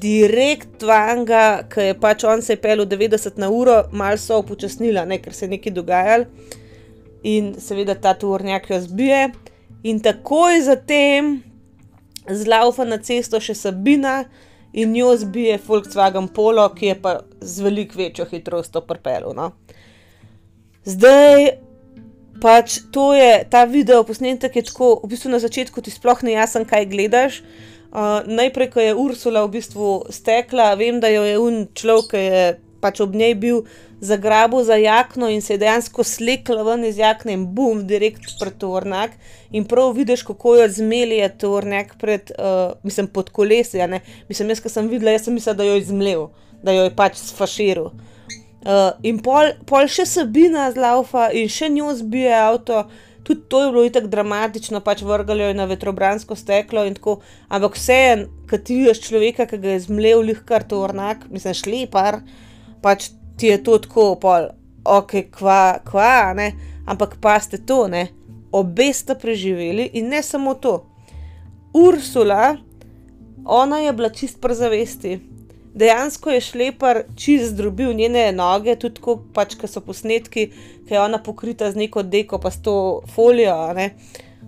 direkt 0.00 0.82
vanga, 0.82 1.64
ki 1.70 1.88
je 1.88 1.94
pač 2.00 2.24
on 2.28 2.42
se 2.42 2.54
je 2.54 2.60
pel 2.60 2.84
v 2.84 2.88
90 2.90 3.38
na 3.40 3.48
uro, 3.50 3.84
malo 3.92 4.20
so 4.20 4.38
upočasnila, 4.42 5.06
ker 5.22 5.34
se 5.34 5.46
je 5.46 5.54
nekaj 5.56 5.72
dogajalo. 5.72 6.26
In 7.24 7.54
seveda 7.58 7.94
ta 7.96 8.12
tovornjak 8.14 8.68
jo 8.70 8.80
zbije, 8.84 9.32
in 9.82 10.00
takoj 10.04 10.60
zatem 10.66 11.38
zlaufa 12.28 12.84
na 12.84 12.98
cesto 13.00 13.40
še 13.40 13.54
Sabina 13.56 14.24
in 14.72 14.92
jo 14.96 15.14
zbije 15.16 15.58
Volkswagen 15.66 16.28
Polo, 16.28 16.66
ki 16.76 16.92
je 16.92 16.96
pa 17.00 17.18
z 17.40 17.64
veliko 17.64 17.98
večjo 17.98 18.26
hitrostjo 18.28 18.84
prpelo. 18.84 19.32
No. 19.32 19.52
Zdaj 20.84 21.63
pač 22.42 22.80
to 22.92 23.12
je 23.14 23.44
ta 23.50 23.64
video 23.64 24.04
posnetek, 24.04 24.56
je 24.56 24.66
tako, 24.70 25.00
v 25.04 25.12
bistvu 25.12 25.30
na 25.30 25.38
začetku 25.42 25.84
ti 25.84 25.92
sploh 25.94 26.22
ne 26.26 26.34
jasno, 26.38 26.64
kaj 26.68 26.90
gledaš 26.90 27.42
najprej, 28.26 28.70
ko 28.70 28.80
je 28.80 28.94
Ursula 28.94 29.44
v 29.46 29.54
bistvu 29.54 30.10
stekla, 30.10 30.74
vem, 30.74 30.98
da 31.00 31.08
jo 31.08 31.22
je 31.22 31.38
un 31.38 31.66
človek, 31.74 32.10
ki 32.10 32.22
je 32.22 32.44
pač 32.82 33.00
ob 33.00 33.14
njej 33.14 33.34
bil, 33.40 33.62
zagrabil 34.04 34.64
za 34.66 34.76
jakno 34.76 35.30
in 35.32 35.40
se 35.40 35.54
je 35.54 35.62
dejansko 35.62 36.04
slekla 36.04 36.66
ven 36.66 36.84
iz 36.84 36.98
jakne 36.98 37.32
in 37.32 37.46
bum, 37.54 37.86
direkt 37.86 38.34
pred 38.40 38.58
tovornjak. 38.60 39.14
In 39.54 39.64
prav 39.64 39.94
vidiš, 39.96 40.26
kako 40.26 40.56
jo 40.58 40.66
zmelje 40.68 41.28
tovornjak 41.38 41.94
pred, 42.00 42.34
uh, 42.36 42.74
mislim, 42.82 43.06
pod 43.06 43.30
kolesi. 43.30 43.80
Mislim, 44.28 44.50
jaz, 44.50 44.60
ki 44.60 44.68
sem 44.68 44.90
videla, 44.90 45.14
jaz 45.14 45.24
sem 45.24 45.34
mislila, 45.34 45.56
da 45.56 45.64
jo 45.64 45.78
je 45.78 45.86
zmlel, 45.88 46.26
da 46.62 46.74
jo 46.74 46.84
je 46.84 46.96
pač 46.96 47.22
sfaširal. 47.22 47.94
Uh, 48.64 48.94
in 49.04 49.18
pol, 49.20 49.52
pol 49.68 49.88
še 49.92 50.06
Sabina 50.08 50.70
zlaufa 50.72 51.28
in 51.36 51.50
še 51.52 51.68
njo 51.68 51.90
zbije 51.98 52.32
avto 52.32 52.86
tudi 53.24 53.40
to 53.48 53.62
je 53.62 53.72
bilo 53.72 53.90
tako 53.90 54.06
dramatično, 54.06 54.80
pač 54.80 55.02
vrgalo 55.02 55.48
je 55.48 55.54
na 55.54 55.64
vetrobransko 55.64 56.36
steklo 56.36 56.84
in 56.84 56.94
tako. 56.94 57.18
Ampak 57.48 57.78
vse 57.78 57.96
je, 57.96 58.16
ki 58.50 58.58
ti 58.64 58.76
vidiš 58.82 59.00
človeka, 59.06 59.46
ki 59.48 59.58
ga 59.58 59.74
je 59.74 59.84
zmlel, 59.86 60.20
lihkar 60.28 60.66
to 60.68 60.82
vrnak, 60.84 61.24
mislim, 61.32 61.56
šlepar, 61.56 62.20
pač 62.84 63.08
ti 63.40 63.48
je 63.48 63.62
to 63.64 63.78
tako, 63.86 64.14
pol, 64.20 64.50
ok, 64.84 65.16
kva, 65.32 65.80
kva, 65.88 66.34
ne. 66.36 66.52
Ampak 66.86 67.16
pa 67.20 67.38
ste 67.40 67.58
to, 67.64 67.86
ne, 67.88 68.10
obe 68.52 68.90
sta 68.92 69.16
preživeli 69.16 69.88
in 69.96 70.12
ne 70.12 70.20
samo 70.22 70.54
to. 70.54 70.82
Ursula, 71.74 72.56
ona 73.44 73.80
je 73.80 73.92
bila 73.92 74.12
čist 74.12 74.36
prezavesti 74.40 75.16
dejansko 75.74 76.30
je 76.30 76.40
šlepar 76.40 77.02
čist 77.16 77.52
zdrobil 77.52 77.94
njene 77.94 78.32
noge, 78.32 78.76
tudi 78.78 79.02
ko 79.02 79.18
pač, 79.34 79.56
so 79.66 79.82
posnetki, 79.82 80.46
ki 80.86 80.94
je 80.94 81.00
ona 81.00 81.18
pokrita 81.22 81.70
z 81.70 81.84
neko 81.84 82.02
deko, 82.02 82.38
pa 82.38 82.50
s 82.50 82.62
to 82.62 83.02
folijo. 83.14 83.56
Ne, 83.74 83.90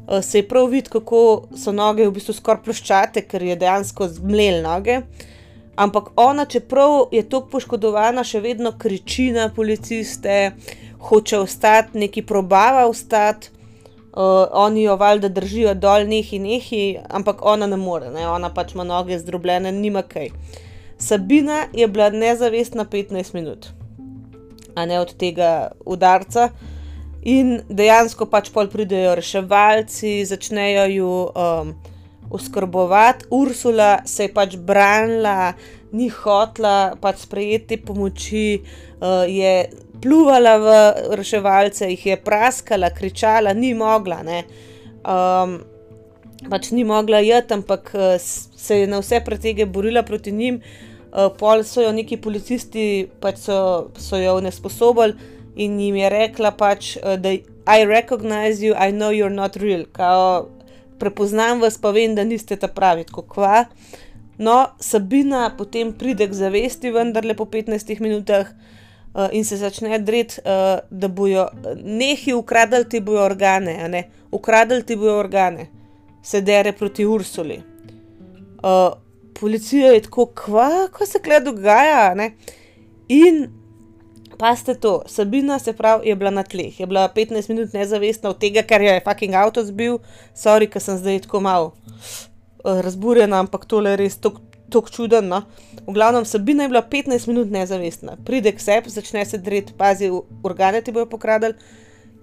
uh, 0.06 0.22
se 0.22 0.38
je 0.38 0.48
prav 0.48 0.70
videti, 0.70 0.92
kako 0.94 1.48
so 1.56 1.72
noge 1.72 2.06
v 2.06 2.14
bistvu 2.14 2.36
skoraj 2.36 2.62
ploščate, 2.66 3.26
ker 3.26 3.42
je 3.42 3.58
dejansko 3.58 4.08
zmlel 4.18 4.62
noge. 4.62 5.00
Ampak 5.76 6.14
ona, 6.16 6.46
čeprav 6.48 7.10
je 7.12 7.20
tako 7.28 7.50
poškodovana, 7.58 8.24
še 8.24 8.40
vedno 8.40 8.72
kriči 8.78 9.28
na 9.34 9.50
policiste, 9.52 10.54
hoče 11.10 11.42
ostati, 11.42 11.98
neki 11.98 12.22
probava 12.24 12.86
ostati. 12.88 13.52
Uh, 14.16 14.46
oni 14.56 14.86
jo 14.86 14.94
valjda 14.96 15.28
držijo 15.28 15.74
dol, 15.76 16.06
nehi, 16.08 16.38
nehi, 16.40 16.84
ampak 17.12 17.42
ona 17.44 17.66
ne 17.68 17.76
more, 17.76 18.08
ne? 18.14 18.22
ona 18.24 18.48
pač 18.48 18.72
ima 18.72 18.86
noge 18.88 19.18
zdrobljene, 19.20 19.74
nima 19.76 20.00
kaj. 20.08 20.30
Uh, 20.30 20.62
Sabina 20.98 21.66
je 21.72 21.88
bila 21.88 22.10
nezavestna 22.10 22.84
15 22.84 23.34
minut, 23.34 23.66
a 24.74 24.86
ne 24.86 25.00
od 25.00 25.12
tega 25.16 25.70
udarca. 25.84 26.50
In 27.26 27.60
dejansko 27.68 28.28
pač 28.30 28.52
pol 28.54 28.70
pridejo 28.70 29.16
reševalci, 29.18 30.24
začnejo 30.24 30.84
ju 30.94 31.12
um, 31.26 31.72
oskrbovati. 32.30 33.26
Ursula 33.30 33.98
se 34.06 34.28
je 34.28 34.32
pač 34.34 34.56
branila, 34.56 35.52
ni 35.92 36.08
hotla 36.08 36.94
pač 37.00 37.26
sprejeti 37.26 37.80
pomoči, 37.82 38.62
uh, 38.62 39.26
je 39.26 39.66
pluvala 40.02 40.56
v 40.62 40.76
reševalce, 41.18 41.90
jih 41.90 42.06
je 42.06 42.16
praskala, 42.16 42.92
kričala, 42.94 43.52
ni 43.52 43.74
mogla. 43.74 44.22
Um, 44.22 45.58
pač 46.50 46.70
ni 46.70 46.84
mogla 46.84 47.20
jeti, 47.24 47.54
ampak 47.54 47.90
uh, 47.94 48.16
se 48.20 48.82
je 48.82 48.86
na 48.86 49.00
vse 49.00 49.20
pretege 49.24 49.66
borila 49.66 50.02
proti 50.02 50.32
njim. 50.32 50.60
Uh, 51.12 51.30
pol 51.38 51.64
so 51.64 51.80
jo 51.82 51.92
neki 51.96 52.18
policisti, 52.20 53.08
pač 53.20 53.46
so, 53.46 53.58
so 53.96 54.20
jo 54.20 54.40
nesposobili 54.44 55.16
in 55.56 55.78
jim 55.80 55.96
je 55.96 56.08
rekla, 56.12 56.52
pač, 56.52 56.96
uh, 57.00 57.16
da 57.16 57.32
I 57.66 57.84
recognize 57.84 58.62
you, 58.62 58.74
I 58.74 58.92
know 58.92 59.10
you're 59.10 59.32
not 59.32 59.56
real. 59.56 59.86
Kao, 59.92 60.48
prepoznam 60.98 61.60
vas, 61.60 61.78
pa 61.78 61.90
vem, 61.90 62.14
da 62.14 62.24
niste 62.24 62.56
ta 62.56 62.68
pravi, 62.68 63.06
kot 63.10 63.26
kva. 63.32 63.64
No, 64.38 64.66
Sabina 64.80 65.48
potem 65.56 65.94
pride 65.96 66.28
k 66.28 66.36
zavesti, 66.36 66.92
vendar 66.92 67.24
le 67.24 67.34
po 67.34 67.46
15 67.48 68.00
minutah 68.04 68.52
uh, 69.16 69.28
in 69.32 69.44
se 69.44 69.56
začne 69.56 69.98
dreti, 69.98 70.42
uh, 70.44 70.84
da 70.90 71.08
bojo 71.08 71.48
nehi 71.82 72.36
ukradili 72.36 72.88
ti 72.88 73.00
bojo 73.00 73.24
organe, 73.24 74.04
ukradili 74.30 74.84
ti 74.86 74.96
bojo 74.96 75.16
organe, 75.18 75.70
se 76.26 76.40
dere 76.40 76.72
proti 76.72 77.06
Ursuli. 77.06 77.60
Uh, 78.56 78.98
policija 79.40 79.92
je 79.92 80.02
tako, 80.02 80.26
kva, 80.34 80.88
ko 80.92 81.06
se 81.06 81.20
kle 81.22 81.38
dogaja. 81.40 82.14
Ne? 82.14 82.32
In 83.08 83.46
pa 84.38 84.56
ste 84.56 84.74
to, 84.74 85.02
Sabina 85.06 85.58
se 85.58 85.72
pravi, 85.72 86.08
je 86.08 86.16
bila 86.16 86.30
na 86.30 86.42
tleh, 86.42 86.80
je 86.80 86.86
bila 86.86 87.08
15 87.14 87.48
minut 87.48 87.72
nezavestna 87.72 88.30
od 88.30 88.40
tega, 88.42 88.62
ker 88.66 88.82
je 88.82 88.98
fucking 89.04 89.34
avto 89.34 89.64
zbil, 89.64 90.00
sorry, 90.36 90.68
ker 90.68 90.82
sem 90.82 90.98
zdaj 90.98 91.22
tako 91.24 91.40
mal 91.46 91.70
uh, 91.70 92.80
razburjena, 92.84 93.38
ampak 93.40 93.64
tole 93.70 93.94
je 93.94 94.00
res 94.02 94.18
tako 94.18 94.90
čudno. 94.90 95.22
No? 95.22 95.42
V 95.86 95.94
glavnem, 95.94 96.26
Sabina 96.26 96.66
je 96.66 96.74
bila 96.74 96.82
15 96.82 97.28
minut 97.30 97.54
nezavestna, 97.54 98.18
pride 98.26 98.52
k 98.52 98.60
sebi, 98.60 98.90
začne 98.90 99.24
se 99.24 99.38
dreti, 99.38 99.78
pazi, 99.78 100.10
organe 100.42 100.82
ti 100.82 100.92
bojo 100.92 101.06
pokradili. 101.06 101.54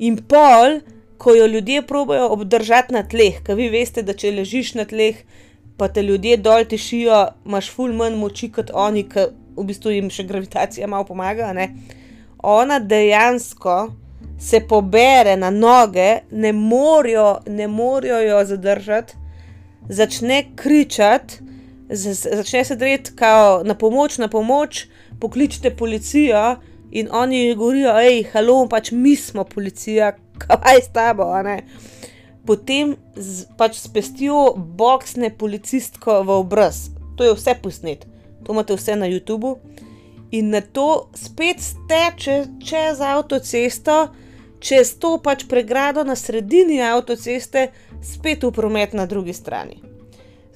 In 0.04 0.20
pol, 0.28 0.82
ko 1.17 1.36
jo 1.36 1.48
ljudje 1.48 1.82
probojajo 1.88 2.29
obdržati 2.36 2.93
na 2.93 3.03
tleh, 3.08 3.39
ker 3.43 3.55
vi 3.55 3.70
veste, 3.70 4.03
da 4.03 4.13
če 4.13 4.32
ležiš 4.32 4.74
na 4.79 4.86
tleh, 4.89 5.24
pa 5.77 5.88
te 5.88 6.03
ljudje 6.03 6.38
dol 6.38 6.65
tišijo, 6.70 7.20
imaš 7.46 7.72
ful 7.74 7.93
manj 7.98 8.17
moči 8.20 8.51
kot 8.53 8.72
oni, 8.74 9.05
ki 9.10 9.27
v 9.58 9.65
bistvu 9.67 9.93
jim 9.93 10.10
še 10.13 10.25
gravitacija 10.29 10.88
malo 10.88 11.08
pomaga. 11.08 11.51
Ne? 11.53 11.70
Ona 12.43 12.79
dejansko 12.79 13.93
se 14.39 14.60
pobere 14.67 15.36
na 15.38 15.50
noge, 15.50 16.24
ne 16.32 16.53
morajo, 16.53 17.39
ne 17.48 17.67
morajo 17.67 18.20
jo 18.27 18.43
zadržati, 18.46 19.15
začne 19.89 20.43
kričati, 20.55 21.39
začne 21.89 22.63
se 22.65 22.75
dreti, 22.75 23.15
kao 23.15 23.63
na 23.63 23.75
pomoč, 23.75 24.17
na 24.17 24.27
pomoč, 24.27 24.88
pokličite 25.20 25.75
policijo 25.75 26.55
in 26.91 27.08
oni 27.12 27.55
govorijo, 27.55 27.93
hej, 27.96 28.24
halo, 28.34 28.67
pač 28.70 28.91
mi 28.91 29.15
smo 29.15 29.43
policija, 29.43 30.13
kaj 30.64 30.82
s 30.82 30.90
tabo. 30.94 31.32
Potem 32.44 32.96
z, 33.16 33.48
pač 33.56 33.80
spestijo 33.80 34.54
boksne 34.56 35.32
policistko 35.32 36.24
v 36.28 36.40
obraz, 36.44 36.92
to 37.16 37.24
je 37.24 37.36
vse 37.38 37.56
posnet, 37.64 38.04
to 38.44 38.52
imate 38.52 38.76
vse 38.76 39.00
na 39.00 39.08
YouTubu. 39.08 39.60
In 40.34 40.50
na 40.50 40.60
to 40.66 41.14
spet 41.14 41.62
steče 41.62 42.60
čez 42.60 43.00
avtocesto, 43.00 44.10
čez 44.60 44.98
to 44.98 45.22
pač 45.22 45.46
pregrado 45.46 46.04
na 46.04 46.18
sredini 46.18 46.82
avtoceste, 46.82 47.70
spet 48.02 48.44
v 48.44 48.52
promet 48.52 48.98
na 48.98 49.06
drugi 49.06 49.34
strani. 49.34 49.78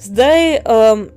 Zdaj, 0.01 0.65
um, 0.65 1.07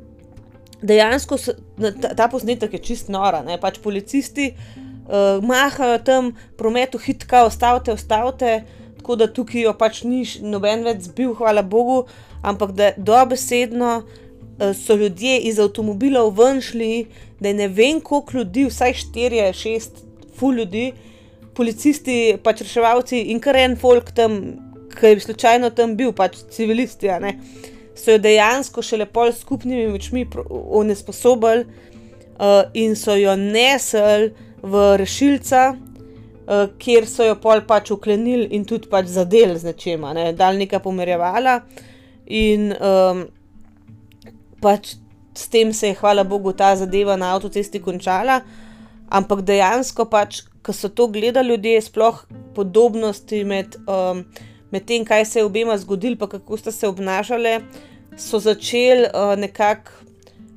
dejansko 0.82 1.38
so, 1.38 1.56
ta, 2.02 2.14
ta 2.14 2.28
posnetek 2.28 2.72
je 2.76 2.84
čist 2.84 3.08
nora, 3.08 3.42
ne 3.42 3.58
pač 3.60 3.80
policisti 3.82 4.52
uh, 5.10 5.44
mahajo 5.44 5.98
tam 5.98 6.32
prometu 6.56 6.98
hitka, 6.98 7.44
ostavite, 7.44 7.92
ostavite, 7.92 8.62
tako 8.96 9.16
da 9.16 9.26
tukaj 9.26 9.66
jo 9.66 9.74
pač 9.74 10.02
ni 10.04 10.22
noben 10.42 10.84
več 10.86 11.08
zbil, 11.10 11.34
hvala 11.34 11.62
Bogu, 11.62 12.04
ampak 12.42 12.72
da 12.78 12.92
dobesedno 12.96 13.92
uh, 14.00 14.70
so 14.76 14.96
ljudje 14.96 15.38
iz 15.50 15.58
avtomobilov 15.58 16.32
venšli, 16.38 17.06
da 17.40 17.48
je 17.48 17.54
ne 17.54 17.68
vem 17.68 18.00
koliko 18.00 18.38
ljudi, 18.38 18.66
vsaj 18.70 18.94
štirje, 19.04 19.52
šest, 19.52 20.02
ful 20.38 20.54
ljudi, 20.60 20.90
policisti, 21.56 22.36
pač 22.42 22.62
reševalci 22.64 23.24
in 23.32 23.40
kar 23.42 23.58
en 23.58 23.76
folk 23.76 24.12
tam, 24.16 24.40
ki 24.94 25.14
je 25.14 25.24
slučajno 25.26 25.70
tam 25.76 25.96
bil, 25.96 26.12
pač 26.16 26.38
civilisti, 26.54 27.10
so 27.98 28.14
jo 28.14 28.20
dejansko 28.22 28.82
šele 28.82 29.06
pol 29.10 29.32
skupnimi 29.34 29.88
močmi 29.90 30.22
onesposobili 30.48 31.66
uh, 31.66 32.70
in 32.72 32.96
so 32.96 33.16
jo 33.18 33.34
nesli 33.36 34.30
v 34.62 34.82
rešilca, 35.00 35.74
uh, 35.74 36.66
kjer 36.78 37.06
so 37.08 37.26
jo 37.26 37.36
pol 37.40 37.62
pač 37.68 37.92
uklenili 37.94 38.48
in 38.56 38.64
tudi 38.68 38.90
pač 38.90 39.10
zadeli 39.12 39.58
z 39.58 39.70
nečem, 39.70 40.06
ne, 40.16 40.30
dal 40.36 40.58
nekaj 40.60 40.82
pomerjevala. 40.84 41.60
In 42.30 42.70
um, 42.76 43.24
pač 44.62 44.94
s 45.34 45.48
tem 45.48 45.72
se 45.72 45.90
je, 45.90 45.98
hvala 45.98 46.24
Bogu, 46.24 46.52
ta 46.52 46.74
zadeva 46.76 47.16
na 47.16 47.34
avtocesti 47.34 47.80
končala. 47.82 48.40
Ampak 49.10 49.42
dejansko, 49.46 50.06
pač, 50.06 50.44
ko 50.62 50.74
so 50.76 50.90
to 50.92 51.08
gledali 51.10 51.54
ljudje, 51.54 51.80
sploh 51.88 52.20
podobnosti 52.54 53.44
med, 53.44 53.78
um, 53.88 54.22
med 54.70 54.86
tem, 54.86 55.04
kaj 55.06 55.24
se 55.26 55.40
je 55.40 55.46
obema 55.48 55.78
zgodilo, 55.78 56.18
pa 56.20 56.28
kako 56.30 56.60
sta 56.60 56.74
se 56.74 56.88
obnašali, 56.88 57.56
so 58.20 58.38
začeli 58.38 59.08
uh, 59.08 59.34
nekako 59.38 59.99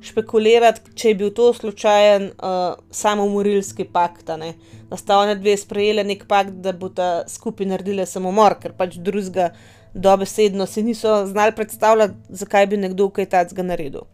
špekulirati, 0.04 0.92
če 0.98 1.10
je 1.10 1.16
bil 1.18 1.30
to 1.34 1.50
slučajen 1.54 2.30
uh, 2.32 2.76
samomorilski 2.90 3.86
pakt. 3.92 4.30
Ne? 4.38 4.54
Da 4.90 4.98
sta 5.00 5.18
oni 5.22 5.36
dve 5.40 5.56
sprejeli 5.60 6.04
nek 6.04 6.26
pakt, 6.30 6.60
da 6.64 6.72
bo 6.72 6.88
ta 6.88 7.24
skupaj 7.30 7.68
naredila 7.70 8.06
samomor, 8.06 8.58
ker 8.62 8.76
pač 8.76 8.98
drugega 9.00 9.50
dobesedno 9.94 10.66
si 10.66 10.82
niso 10.82 11.22
znali 11.26 11.54
predstavljati, 11.54 12.36
zakaj 12.42 12.66
bi 12.66 12.80
nekdo 12.82 13.08
kaj 13.14 13.30
takega 13.32 13.66
naredil. 13.66 14.08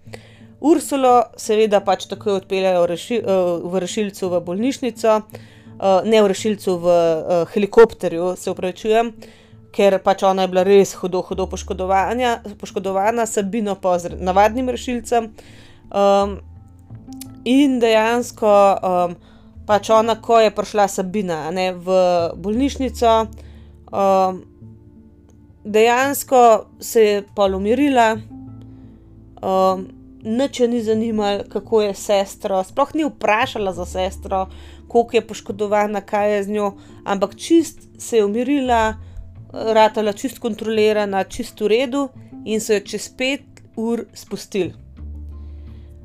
Ursulo, 0.60 1.14
seveda, 1.40 1.80
pač 1.80 2.04
tako 2.08 2.36
odpeljajo 2.42 2.86
reši, 2.90 3.20
uh, 3.24 3.58
v 3.64 3.84
rešilcu 3.86 4.28
v 4.28 4.40
bolnišnico, 4.48 5.18
uh, 5.20 6.00
ne 6.04 6.22
v 6.22 6.32
rešilcu, 6.34 6.78
v 6.82 6.96
uh, 6.96 7.44
helikopterju, 7.54 8.34
se 8.36 8.52
upravičujem. 8.52 9.14
Uh, 9.14 9.38
ker 9.74 9.98
pač 10.02 10.24
ona 10.26 10.44
je 10.44 10.52
bila 10.52 10.64
res 10.66 10.94
hudo, 10.98 11.22
hudo 11.26 11.46
poškodovana, 11.50 13.26
Sabino 13.26 13.76
pa 13.80 13.98
z 13.98 14.16
navadnim 14.18 14.70
rešilcem. 14.70 15.30
Um, 15.90 16.38
in 17.44 17.78
dejansko, 17.82 18.54
um, 18.82 19.14
pač 19.66 19.90
ona, 19.90 20.16
ko 20.22 20.38
je 20.40 20.50
prišla 20.54 20.86
Sabina 20.88 21.50
ne, 21.50 21.72
v 21.74 21.96
bolnišnico, 22.36 23.14
um, 23.90 24.42
dejansko 25.64 26.42
se 26.80 27.06
je 27.06 27.24
polumirila. 27.34 28.12
Um, 29.42 29.88
Nič 30.20 30.60
je 30.60 30.66
ni 30.68 30.82
zanimalo, 30.84 31.46
kako 31.48 31.80
je 31.80 31.94
sestro, 31.96 32.58
sploh 32.60 32.90
ni 32.92 33.06
vprašala 33.08 33.72
za 33.72 33.86
sestro, 33.88 34.50
koliko 34.88 35.16
je 35.16 35.26
poškodovana, 35.26 36.02
kaj 36.04 36.34
je 36.34 36.42
z 36.42 36.48
njo, 36.48 36.66
ampak 37.04 37.36
čist 37.40 37.88
se 37.96 38.16
je 38.16 38.24
umirila, 38.24 39.00
ratala 39.52 40.12
čist 40.12 40.38
kontrolirana, 40.38 41.24
čist 41.24 41.60
v 41.60 41.72
redu 41.72 42.08
in 42.44 42.60
so 42.60 42.76
jo 42.76 42.84
čez 42.84 43.08
pet 43.16 43.64
ur 43.76 44.04
spustili. 44.12 44.74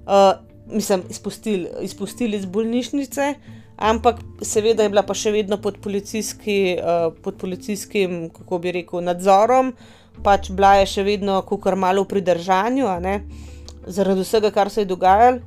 Uh, 0.06 0.46
mislim, 0.68 1.04
izpustili, 1.10 1.70
izpustili 1.82 2.38
iz 2.38 2.46
bolnišnice, 2.46 3.34
ampak 3.78 4.20
seveda 4.42 4.84
je 4.84 4.90
bila 4.90 5.04
pa 5.04 5.14
še 5.18 5.32
vedno 5.34 5.58
pod, 5.62 5.78
policijski, 5.82 6.78
uh, 6.78 7.14
pod 7.24 7.38
policijskim, 7.42 8.30
kako 8.34 8.60
bi 8.60 8.72
rekel, 8.80 9.02
nadzorom, 9.02 9.74
pač 10.24 10.52
bila 10.52 10.76
je 10.80 10.86
še 10.94 11.04
vedno 11.04 11.42
kar 11.42 11.76
malo 11.76 12.06
v 12.06 12.12
pridržanju, 12.14 12.88
zaradi 13.88 14.22
vsega, 14.22 14.52
kar 14.52 14.70
se 14.70 14.82
je 14.82 14.92
dogajalo. 14.94 15.42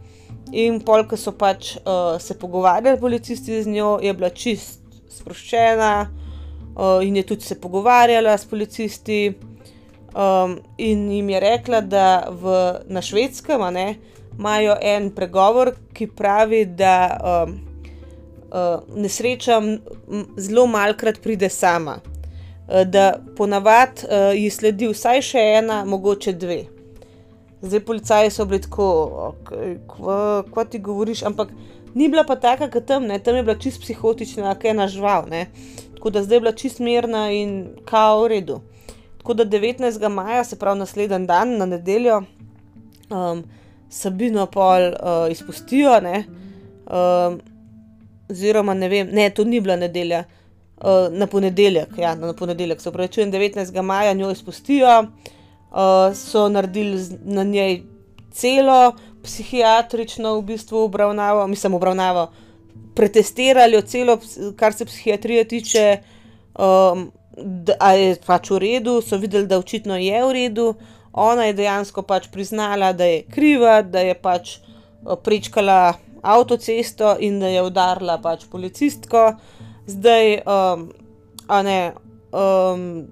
In 0.53 0.81
polk 0.81 1.13
so 1.21 1.35
pač 1.37 1.77
uh, 1.77 2.17
se 2.21 2.35
pogovarjali, 2.39 3.01
policisti 3.01 3.63
z 3.63 3.69
njo, 3.69 3.99
je 4.03 4.15
bila 4.15 4.31
čist 4.31 4.81
sproščena, 5.13 5.93
uh, 6.75 7.05
in 7.05 7.17
je 7.17 7.27
tudi 7.27 7.45
se 7.45 7.61
pogovarjala 7.61 8.37
s 8.39 8.49
policisti. 8.49 9.37
Um, 10.19 10.57
in 10.81 11.11
jim 11.13 11.29
je 11.31 11.41
rekla, 11.41 11.83
da 11.85 12.07
v, 12.33 12.55
na 12.89 13.03
švedskem 13.05 13.61
imajo 14.39 14.77
en 14.83 15.11
pregovor, 15.11 15.73
ki 15.93 16.07
pravi, 16.07 16.65
da 16.65 16.95
um, 17.19 17.59
uh, 18.53 18.97
nesreča 18.97 19.61
zelo 20.37 20.67
malkrat 20.67 21.21
pride 21.23 21.49
sama. 21.49 21.99
Uh, 22.69 22.83
da 22.87 23.19
ponavadi 23.37 24.07
uh, 24.07 24.35
ji 24.37 24.51
sledi 24.51 24.89
vsaj 24.89 25.23
še 25.23 25.47
ena, 25.59 25.85
mogoče 25.85 26.33
dve. 26.33 26.65
Zdaj, 27.63 27.81
policaji 27.81 28.31
so 28.31 28.45
bili 28.47 28.63
tako, 28.63 29.35
kaj 30.55 30.69
ti 30.71 30.79
govoriš, 30.79 31.25
ampak 31.27 31.51
ni 31.95 32.09
bila 32.09 32.23
pa 32.25 32.37
taka, 32.37 32.69
kot 32.71 32.87
tam, 32.87 33.09
ne? 33.11 33.19
tam 33.19 33.37
je 33.37 33.43
bila 33.43 33.59
čist 33.59 33.83
psihotična, 33.83 34.55
kaj 34.55 34.71
ena 34.71 34.87
žival. 34.89 35.27
Tako 35.95 36.11
da 36.15 36.23
zdaj 36.23 36.37
je 36.37 36.41
bila 36.41 36.53
čist 36.53 36.79
mirna 36.79 37.31
in 37.35 37.73
kao 37.85 38.23
v 38.23 38.29
redu. 38.29 38.61
Tako 39.19 39.35
da 39.35 39.45
19. 39.45 40.09
maja, 40.09 40.45
se 40.45 40.59
pravi 40.59 40.79
naslednji 40.79 41.27
dan, 41.27 41.57
na 41.59 41.67
nedeljo, 41.67 42.23
um, 43.11 43.43
Sabino 43.91 44.47
pol 44.47 44.93
uh, 44.93 45.31
izpustijo, 45.31 45.97
um, 46.01 47.41
oziroma 48.31 48.75
ne 48.75 48.89
vem, 48.89 49.09
ne, 49.13 49.31
to 49.31 49.45
ni 49.45 49.61
bila 49.61 49.77
nedelja, 49.77 50.25
uh, 50.77 51.09
na 51.11 51.27
ponedeljek, 51.27 51.99
ja, 51.99 52.15
na 52.15 52.33
ponedeljek, 52.33 52.81
se 52.81 52.93
pravi, 52.93 53.09
čujem 53.09 53.33
19. 53.33 53.83
maja, 53.83 54.13
njo 54.13 54.31
izpustijo, 54.31 55.01
uh, 55.01 56.15
so 56.15 56.49
naredili 56.49 57.01
na 57.25 57.45
njej 57.45 57.83
celo 58.33 58.93
psihiatrično 59.23 60.35
v 60.39 60.43
bistvu 60.43 60.85
obravnavo, 60.85 61.47
mislim, 61.47 61.75
obravnavo 61.75 62.31
pretestirali 62.95 63.83
celo, 63.83 64.19
kar 64.57 64.73
se 64.73 64.85
psihiatrije 64.85 65.45
tiče, 65.49 65.99
um, 66.59 67.11
da 67.37 67.93
je 67.95 68.17
pač 68.27 68.51
v 68.51 68.59
redu, 68.59 69.01
so 69.03 69.17
videli, 69.17 69.47
da 69.47 69.59
očitno 69.59 69.97
je 69.97 70.23
v 70.25 70.33
redu. 70.33 70.73
Ona 71.19 71.49
je 71.49 71.57
dejansko 71.59 72.03
pač 72.07 72.29
priznala, 72.33 72.93
da 72.93 73.05
je 73.05 73.23
kriva, 73.27 73.81
da 73.83 74.05
je 74.07 74.15
pač 74.15 74.59
uh, 74.59 75.17
prečkala 75.19 75.95
avtocesto 76.23 77.17
in 77.21 77.41
da 77.41 77.51
je 77.51 77.63
udarila 77.63 78.19
pač 78.23 78.47
policistko. 78.51 79.33
Zdaj, 79.87 80.43
um, 80.47 80.89
a 81.49 81.63
ne, 81.63 81.81
um, 82.31 83.09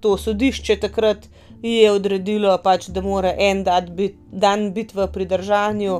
to 0.00 0.16
sodišče 0.18 0.76
takrat 0.82 1.28
je 1.62 1.90
odredilo, 1.92 2.52
pač, 2.62 2.88
da 2.92 3.00
mora 3.00 3.32
en 3.38 3.64
dan 3.64 4.70
biti 4.76 4.96
v 4.96 5.08
pridržanju. 5.12 5.96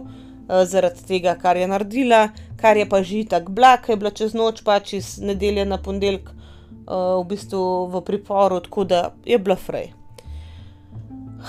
Uh, 0.46 0.62
zaradi 0.62 1.02
tega, 1.08 1.34
kar 1.40 1.56
je 1.58 1.66
naredila, 1.66 2.28
kar 2.60 2.76
je 2.78 2.86
pa 2.88 3.02
že 3.02 3.24
tako 3.26 3.52
blag, 3.52 3.88
je 3.88 3.96
bila 3.96 4.10
čez 4.10 4.34
noč, 4.34 4.62
pač 4.62 4.92
iz 4.94 5.16
nedelje 5.18 5.64
na 5.66 5.78
ponedeljek, 5.82 6.30
uh, 6.86 7.18
v 7.18 7.24
bistvu 7.34 7.90
v 7.90 8.02
priporu, 8.06 8.60
tako 8.62 8.84
da 8.84 9.00
je 9.24 9.38
bila 9.38 9.56
frej. 9.56 9.90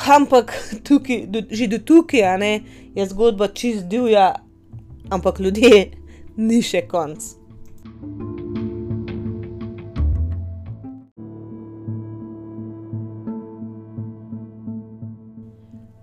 Ampak 0.08 0.52
tukaj, 0.84 1.26
do, 1.28 1.42
že 1.50 1.68
do 1.68 1.80
tukaj 1.80 2.38
ne, 2.40 2.62
je 2.96 3.06
zgodba 3.08 3.48
čist 3.48 3.88
divja, 3.88 4.36
ampak 5.10 5.40
ljudje 5.40 5.92
ni 6.38 6.62
še 6.62 6.84
konc. 6.88 7.24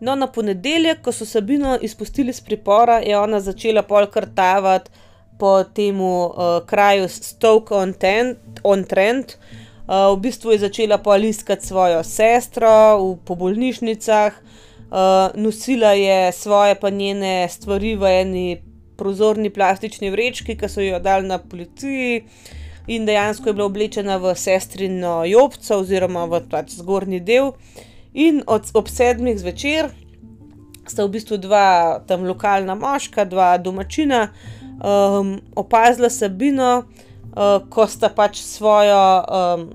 No, 0.05 0.13
na 0.21 0.27
ponedeljek, 0.29 1.01
ko 1.01 1.13
so 1.17 1.25
Sabino 1.25 1.79
izpustili 1.81 2.29
iz 2.29 2.41
pripora, 2.45 2.99
je 3.01 3.17
ona 3.17 3.41
začela 3.41 3.83
polkrtavati 3.83 4.91
po 5.39 5.65
tem 5.65 6.01
uh, 6.01 6.61
kraju 6.67 7.09
Stoke 7.09 7.75
on, 7.75 7.95
on 8.63 8.85
Trent. 8.85 9.39
Uh, 9.39 9.64
v 9.89 10.17
bistvu 10.21 10.55
je 10.55 10.65
začela 10.65 10.99
poaliskati 10.99 11.67
svojo 11.67 12.03
sestro 12.05 12.99
v, 12.99 13.17
po 13.25 13.35
bolnišnicah, 13.37 14.41
Uh, 14.95 15.43
nosila 15.43 15.93
je 15.93 16.33
svoje 16.33 16.75
pa 16.75 16.91
njene 16.91 17.49
stvari 17.51 17.97
v 17.97 18.21
eni 18.21 18.63
prozorni 18.97 19.51
plastični 19.51 20.11
vrečki, 20.11 20.55
ki 20.55 20.69
so 20.69 20.85
jo 20.85 21.01
dali 21.03 21.27
na 21.27 21.39
policiji, 21.39 22.21
in 22.87 23.07
dejansko 23.07 23.49
je 23.49 23.55
bila 23.59 23.67
oblečena 23.67 24.21
v 24.23 24.35
sestrino 24.39 25.25
jopco 25.27 25.81
oziroma 25.81 26.29
v 26.31 26.45
pač 26.51 26.77
zgornji 26.79 27.21
del. 27.21 27.53
In 28.15 28.43
od, 28.47 28.71
ob 28.75 28.87
sedmih 28.89 29.39
zvečer 29.41 29.91
sta 30.87 31.03
v 31.03 31.17
bistvu 31.17 31.41
dva 31.43 31.99
tam 32.07 32.29
lokalna 32.29 32.77
moška, 32.79 33.25
dva 33.25 33.57
domačina, 33.59 34.29
um, 34.79 35.41
opazila 35.57 36.11
Sabino, 36.11 36.85
uh, 37.37 37.63
ko 37.71 37.87
sta 37.87 38.09
pač 38.09 38.41
svojo, 38.43 39.25
um, 39.27 39.69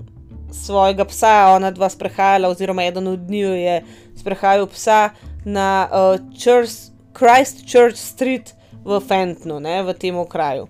svojega 0.52 1.04
psa, 1.04 1.54
ona 1.54 1.70
dva 1.70 1.88
sprehajala, 1.88 2.48
oziroma 2.48 2.84
eden 2.84 3.08
od 3.08 3.30
njiju 3.30 3.54
je 3.54 3.82
sprehajal 4.16 4.66
psa 4.66 5.10
na 5.44 5.88
uh, 5.88 6.16
Church, 6.34 6.90
Christchurch 7.16 7.96
Street 7.96 8.54
v 8.84 9.00
Fentonu, 9.00 9.60
ne, 9.60 9.82
v 9.84 9.94
tem 9.94 10.16
kraju. 10.24 10.68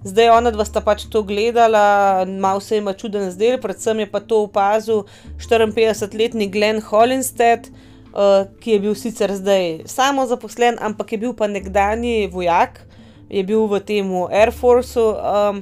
Zdaj 0.00 0.30
ona 0.32 0.48
dva 0.48 0.64
sta 0.64 0.80
pač 0.80 1.04
to 1.12 1.20
gledala, 1.22 2.24
malo 2.24 2.60
se 2.60 2.78
jim 2.78 2.88
je 2.88 2.94
čuden 3.04 3.28
zdel, 3.30 3.60
predvsem 3.60 4.00
je 4.00 4.08
pa 4.08 4.20
to 4.20 4.48
opazil 4.48 5.04
54-letni 5.36 6.48
Glenn 6.48 6.80
Hollinstead, 6.80 7.68
uh, 8.16 8.48
ki 8.60 8.78
je 8.78 8.80
bil 8.80 8.96
sicer 8.96 9.36
zdaj 9.36 9.84
samo 9.84 10.24
zaposlen, 10.24 10.80
ampak 10.80 11.12
je 11.12 11.18
bil 11.20 11.36
pa 11.36 11.52
nekdani 11.52 12.32
vojak, 12.32 12.80
je 13.28 13.44
bil 13.44 13.68
v 13.68 13.80
tem 13.84 14.08
Air 14.32 14.56
Forceu, 14.56 15.20
um, 15.20 15.60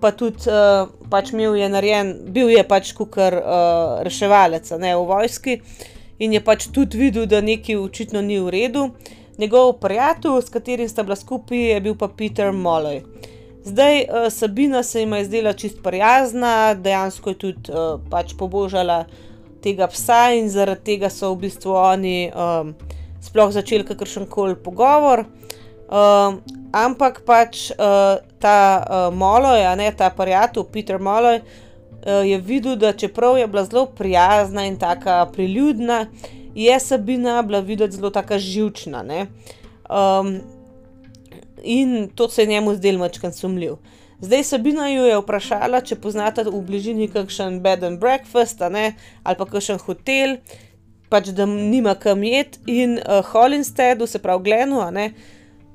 pa 0.00 0.12
tudi 0.12 0.50
uh, 0.50 0.88
pač 1.10 1.32
imel 1.32 1.56
je 1.56 1.68
narejen, 1.72 2.14
bil 2.32 2.50
je 2.52 2.64
pač 2.68 2.92
kukar 2.96 3.36
uh, 3.38 4.02
reševalec, 4.06 4.70
ne 4.80 4.94
v 4.96 5.04
vojski 5.08 5.60
in 6.18 6.32
je 6.32 6.40
pač 6.40 6.68
tudi 6.72 6.98
videl, 6.98 7.26
da 7.28 7.40
nekaj 7.44 7.76
očitno 7.76 8.22
ni 8.24 8.38
v 8.40 8.52
redu. 8.52 8.90
Njegov 9.38 9.74
prijatelj, 9.80 10.40
s 10.42 10.52
katerim 10.52 10.88
sta 10.88 11.04
bila 11.04 11.16
skupaj, 11.16 11.58
je 11.58 11.80
bil 11.84 11.96
pa 11.96 12.08
Peter 12.08 12.52
Molloy. 12.52 13.02
Zdaj, 13.64 14.04
uh, 14.04 14.28
Sabina 14.32 14.82
se 14.82 15.00
jim 15.00 15.12
je 15.12 15.24
zdela 15.24 15.52
čist 15.52 15.82
prijazna, 15.82 16.74
dejansko 16.74 17.34
je 17.34 17.38
tudi 17.38 17.72
uh, 17.72 18.00
pač 18.10 18.36
pobožala 18.38 19.04
tega 19.62 19.88
psa 19.90 20.30
in 20.36 20.48
zaradi 20.52 20.84
tega 20.92 21.10
so 21.10 21.32
v 21.34 21.46
bistvu 21.46 21.74
oni 21.74 22.30
um, 22.30 22.74
sploh 23.20 23.50
začeli 23.50 23.86
kakršen 23.86 24.28
koli 24.30 24.54
pogovor. 24.54 25.24
Um, 25.86 26.40
ampak 26.74 27.22
pač 27.22 27.70
uh, 27.70 28.18
ta 28.42 28.58
uh, 28.82 29.14
Moloj, 29.14 29.62
a 29.66 29.74
ne 29.78 29.86
ta 29.94 30.10
prijatelj, 30.10 30.66
Peter 30.72 30.98
Moloj, 30.98 31.38
uh, 31.38 32.26
je 32.26 32.38
videl, 32.42 32.74
da 32.76 32.92
čeprav 32.92 33.38
je 33.38 33.46
bila 33.46 33.64
zelo 33.64 33.86
prijazna 33.86 34.66
in 34.66 34.78
tako 34.78 35.30
priljudna, 35.32 36.06
je 36.54 36.80
Sabina 36.80 37.42
bila 37.42 37.60
videti 37.60 37.96
zelo 37.96 38.10
tako 38.10 38.38
živčna. 38.38 39.04
Um, 39.86 40.40
in 41.62 42.08
to 42.14 42.28
se 42.28 42.42
je 42.42 42.46
njemu 42.46 42.74
zdelo 42.74 42.98
mačkan 42.98 43.32
sumljiv. 43.32 43.76
Zdaj 44.20 44.42
Sabina 44.42 44.88
ju 44.88 45.02
je 45.02 45.18
vprašala, 45.20 45.80
če 45.80 46.00
poznate 46.00 46.42
v 46.48 46.62
bližini 46.66 47.06
kakšen 47.12 47.60
bed 47.62 47.84
and 47.84 48.00
breakfast 48.00 48.60
ne, 48.72 48.94
ali 49.22 49.36
pa 49.36 49.44
kakšen 49.44 49.78
hotel, 49.86 50.38
pač 51.12 51.28
da 51.36 51.46
nima 51.46 51.94
kam 51.94 52.24
jeti, 52.24 52.58
in 52.66 52.96
uh, 52.98 53.20
Hollinsteadu, 53.30 54.06
se 54.06 54.18
pravi 54.18 54.48
Glenu, 54.48 54.80
ne, 54.90 55.12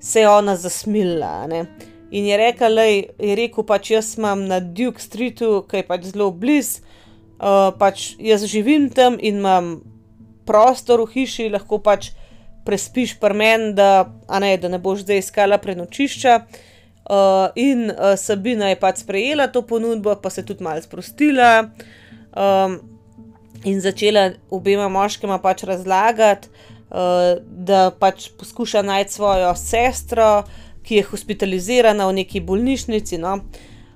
se 0.02 0.20
je 0.20 0.30
ona 0.30 0.56
zasmilila. 0.56 1.48
Ne. 1.48 1.66
In 2.12 2.26
je 2.26 2.38
rekel, 2.38 2.76
da 2.76 2.84
je 2.84 3.36
rekel, 3.38 3.64
pač 3.64 3.94
jaz 3.94 4.16
imam 4.18 4.44
na 4.50 4.60
Duke 4.60 5.00
Streetu, 5.00 5.62
ki 5.70 5.80
je 5.80 5.88
pač 5.88 6.10
zelo 6.10 6.32
blizu, 6.36 6.82
uh, 7.40 7.70
pač 7.80 8.16
jaz 8.20 8.44
živim 8.50 8.90
tam 8.92 9.16
in 9.22 9.40
imam 9.40 9.78
prostor 10.46 11.06
v 11.06 11.14
hiši, 11.14 11.48
lahko 11.54 11.80
pač 11.80 12.12
prespiš 12.66 13.16
pri 13.22 13.38
meni, 13.38 13.72
da, 13.78 14.10
ne, 14.42 14.52
da 14.60 14.70
ne 14.70 14.82
boš 14.82 15.06
zdaj 15.06 15.24
iskala 15.24 15.62
prenočišča. 15.62 16.36
Uh, 17.12 17.48
in 17.56 17.90
uh, 17.90 18.14
Sabina 18.20 18.70
je 18.70 18.78
pač 18.80 19.02
sprejela 19.06 19.48
to 19.48 19.64
ponudbo, 19.68 20.14
pa 20.22 20.30
se 20.30 20.44
tudi 20.46 20.64
malo 20.64 20.84
sprostila 20.84 21.72
um, 22.38 22.78
in 23.66 23.82
začela 23.82 24.30
obema 24.54 24.86
moškima 24.88 25.40
pač 25.42 25.66
razlagati, 25.68 26.52
da 27.42 27.92
pač 28.00 28.30
poskuša 28.40 28.82
najti 28.82 29.14
svojo 29.14 29.54
sestro, 29.56 30.44
ki 30.84 30.96
je 30.96 31.08
hospitalizirana 31.08 32.08
v 32.08 32.18
neki 32.22 32.42
bolnišnici. 32.44 33.18
No? 33.18 33.38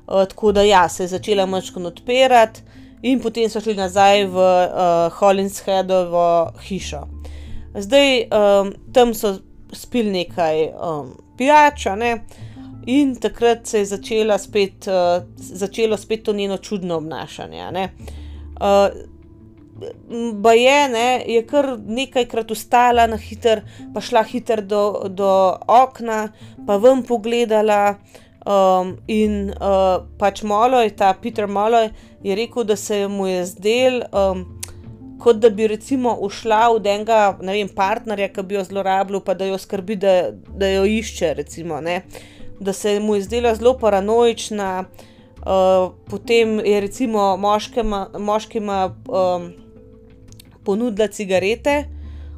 Uh, 0.08 0.23
tako 0.29 0.51
da 0.51 0.63
ja, 0.63 0.89
se 0.89 1.03
je 1.03 1.08
začela 1.08 1.45
močko 1.45 1.81
odpirati, 1.89 2.62
in 3.01 3.19
potem 3.21 3.49
so 3.49 3.62
šli 3.62 3.75
nazaj 3.77 4.25
v 4.34 4.38
uh, 4.39 5.13
Hollinsheadovo 5.19 6.53
hišo. 6.67 7.03
Zdaj 7.75 8.21
um, 8.23 8.71
tam 8.93 9.13
so 9.13 9.36
spili 9.73 10.12
nekaj 10.12 10.69
um, 10.71 11.13
pijača, 11.38 11.95
ne? 11.95 12.17
in 12.86 13.15
takrat 13.15 13.65
se 13.67 13.79
je 13.79 13.86
začela 13.86 14.38
spet, 14.38 14.88
uh, 14.88 15.25
začelo 15.38 15.97
spet 15.97 16.23
to 16.23 16.34
njeno 16.34 16.58
čudno 16.58 16.95
obnašanje. 16.95 17.89
Uh, 18.62 18.93
ba 20.33 20.53
je, 20.53 20.89
ne, 20.89 21.07
je 21.27 21.41
kar 21.47 21.75
nekajkrat 21.77 22.51
ustala 22.51 23.07
na 23.11 23.17
hiter, 23.19 23.63
pa 23.93 24.01
šla 24.01 24.23
hiter 24.23 24.61
do, 24.63 25.09
do 25.09 25.31
okna, 25.67 26.29
pa 26.67 26.77
ven 26.77 27.03
pogledala. 27.03 27.97
Um, 28.45 28.91
in 29.09 29.47
uh, 29.57 30.03
pač 30.21 30.43
Moloj, 30.45 30.91
ta 30.93 31.07
Peter 31.17 31.47
Moloj, 31.49 31.88
je 32.21 32.35
rekel, 32.38 32.61
da 32.69 32.75
se 32.77 33.07
mu 33.09 33.25
je 33.25 33.39
zdel. 33.49 34.03
Um, 34.13 34.43
kot 35.17 35.39
da 35.41 35.49
bi 35.49 35.65
recimo 35.67 36.13
ušla 36.21 36.67
v 36.75 36.91
enega, 36.91 37.19
ne 37.41 37.55
vem, 37.57 37.71
partnerja, 37.73 38.29
ki 38.29 38.43
bi 38.45 38.59
jo 38.59 38.61
zlorabljal, 38.67 39.23
pa 39.25 39.33
da 39.33 39.47
jo 39.49 39.57
skrbi, 39.57 39.97
da, 39.97 40.13
da 40.31 40.69
jo 40.69 40.85
išče, 40.85 41.33
recimo, 41.41 41.81
da 42.59 42.73
se 42.73 42.99
mu 42.99 43.15
je 43.15 43.25
zdela 43.25 43.55
zelo 43.55 43.73
paranoična. 43.81 44.85
Uh, 45.45 45.91
potem 46.09 46.59
je 46.59 46.79
recimo 46.81 47.35
moškima, 47.38 48.07
moškima 48.17 48.79
um, 49.09 49.51
ponudila 50.65 51.08
cigarete, 51.08 51.84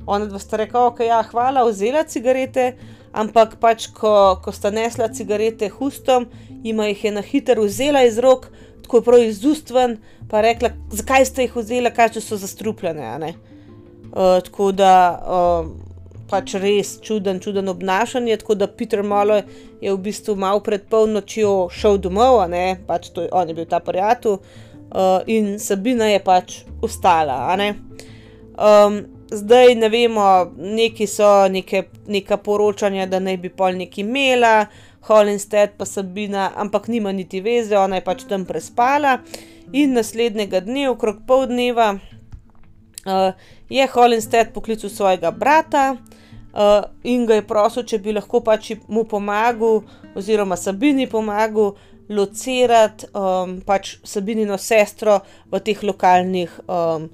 ona 0.08 0.28
dva 0.28 0.40
sta 0.40 0.62
rekla, 0.62 0.86
ok, 0.92 1.02
ja, 1.08 1.22
hvala, 1.32 1.66
vzela 1.68 2.04
cigarete, 2.08 2.74
ampak 3.12 3.58
pač, 3.60 3.90
ko, 3.96 4.38
ko 4.44 4.54
sta 4.56 4.72
nesla 4.72 5.10
cigarete 5.14 5.70
hustom, 5.80 6.30
jima 6.64 6.88
jih 6.92 7.04
je 7.08 7.12
na 7.12 7.24
hitro 7.26 7.66
vzela 7.68 8.04
iz 8.08 8.20
rok, 8.24 8.48
tako 8.86 9.02
prav 9.04 9.26
izustven, 9.26 9.98
pa 10.32 10.42
rekla, 10.46 10.72
zakaj 10.92 11.28
ste 11.28 11.48
jih 11.48 11.60
vzeli, 11.60 11.92
kaj 11.92 12.20
so 12.22 12.40
zastrupljene. 12.40 13.34
Uh, 14.08 14.40
tako 14.44 14.72
da 14.72 14.94
uh, 15.20 15.68
pač 16.30 16.56
res 16.60 16.98
čuden, 17.04 17.40
čuden 17.44 17.70
obnašanje. 17.72 18.38
Tako 18.44 18.56
da 18.56 18.68
Peter 18.68 19.04
Malo 19.04 19.42
je 19.82 19.92
v 19.94 19.98
bistvu 19.98 20.36
malo 20.36 20.62
pred 20.64 20.88
polnočjo 20.90 21.70
šel 21.74 22.00
domov, 22.04 22.42
ne? 22.52 22.80
pač 22.88 23.12
to, 23.16 23.28
on 23.32 23.48
je 23.48 23.58
bil 23.58 23.68
ta 23.70 23.80
prijatelj 23.84 24.38
uh, 24.38 25.22
in 25.28 25.58
Sabina 25.60 26.10
je 26.12 26.24
pač 26.24 26.62
ostala. 26.82 27.56
Um, 28.58 29.06
zdaj 29.32 29.76
ne 29.76 29.90
vemo, 29.90 30.52
neki 30.58 31.08
so 31.08 31.48
neke, 31.48 31.84
neka 32.08 32.38
poročanja, 32.38 33.06
da 33.06 33.20
naj 33.20 33.38
bi 33.38 33.50
pol 33.50 33.78
neki 33.78 34.02
imela. 34.02 34.66
Hollinstead 35.08 35.78
pa 35.78 35.86
Sabina, 35.86 36.50
ampak 36.56 36.88
nima 36.88 37.12
niti 37.12 37.40
veze, 37.42 37.78
ona 37.78 37.96
je 37.96 38.04
pač 38.04 38.26
tam 38.28 38.46
prespala. 38.46 39.20
In 39.72 39.94
naslednjega 39.96 40.60
dne, 40.66 40.90
okrog 40.90 41.22
pol 41.28 41.46
dneva, 41.48 41.94
uh, 43.06 43.32
je 43.70 43.88
Hollinstead 43.94 44.52
poklical 44.54 44.90
svojega 44.90 45.32
brata 45.32 45.96
uh, 45.96 46.90
in 47.04 47.26
ga 47.26 47.38
je 47.38 47.48
prosil, 47.48 47.86
če 47.88 48.02
bi 48.04 48.16
lahko 48.16 48.42
pač 48.44 48.74
mu 48.88 49.06
pomagal, 49.08 49.84
oziroma 50.16 50.58
Sabini 50.58 51.08
pomagal. 51.08 51.76
Locirati 52.08 53.10
um, 53.12 53.58
pač 53.68 53.98
Sabinino 54.08 54.56
sestro 54.56 55.18
v 55.52 55.60
teh 55.60 55.82
lokalnih 55.84 56.54
um, 56.64 57.10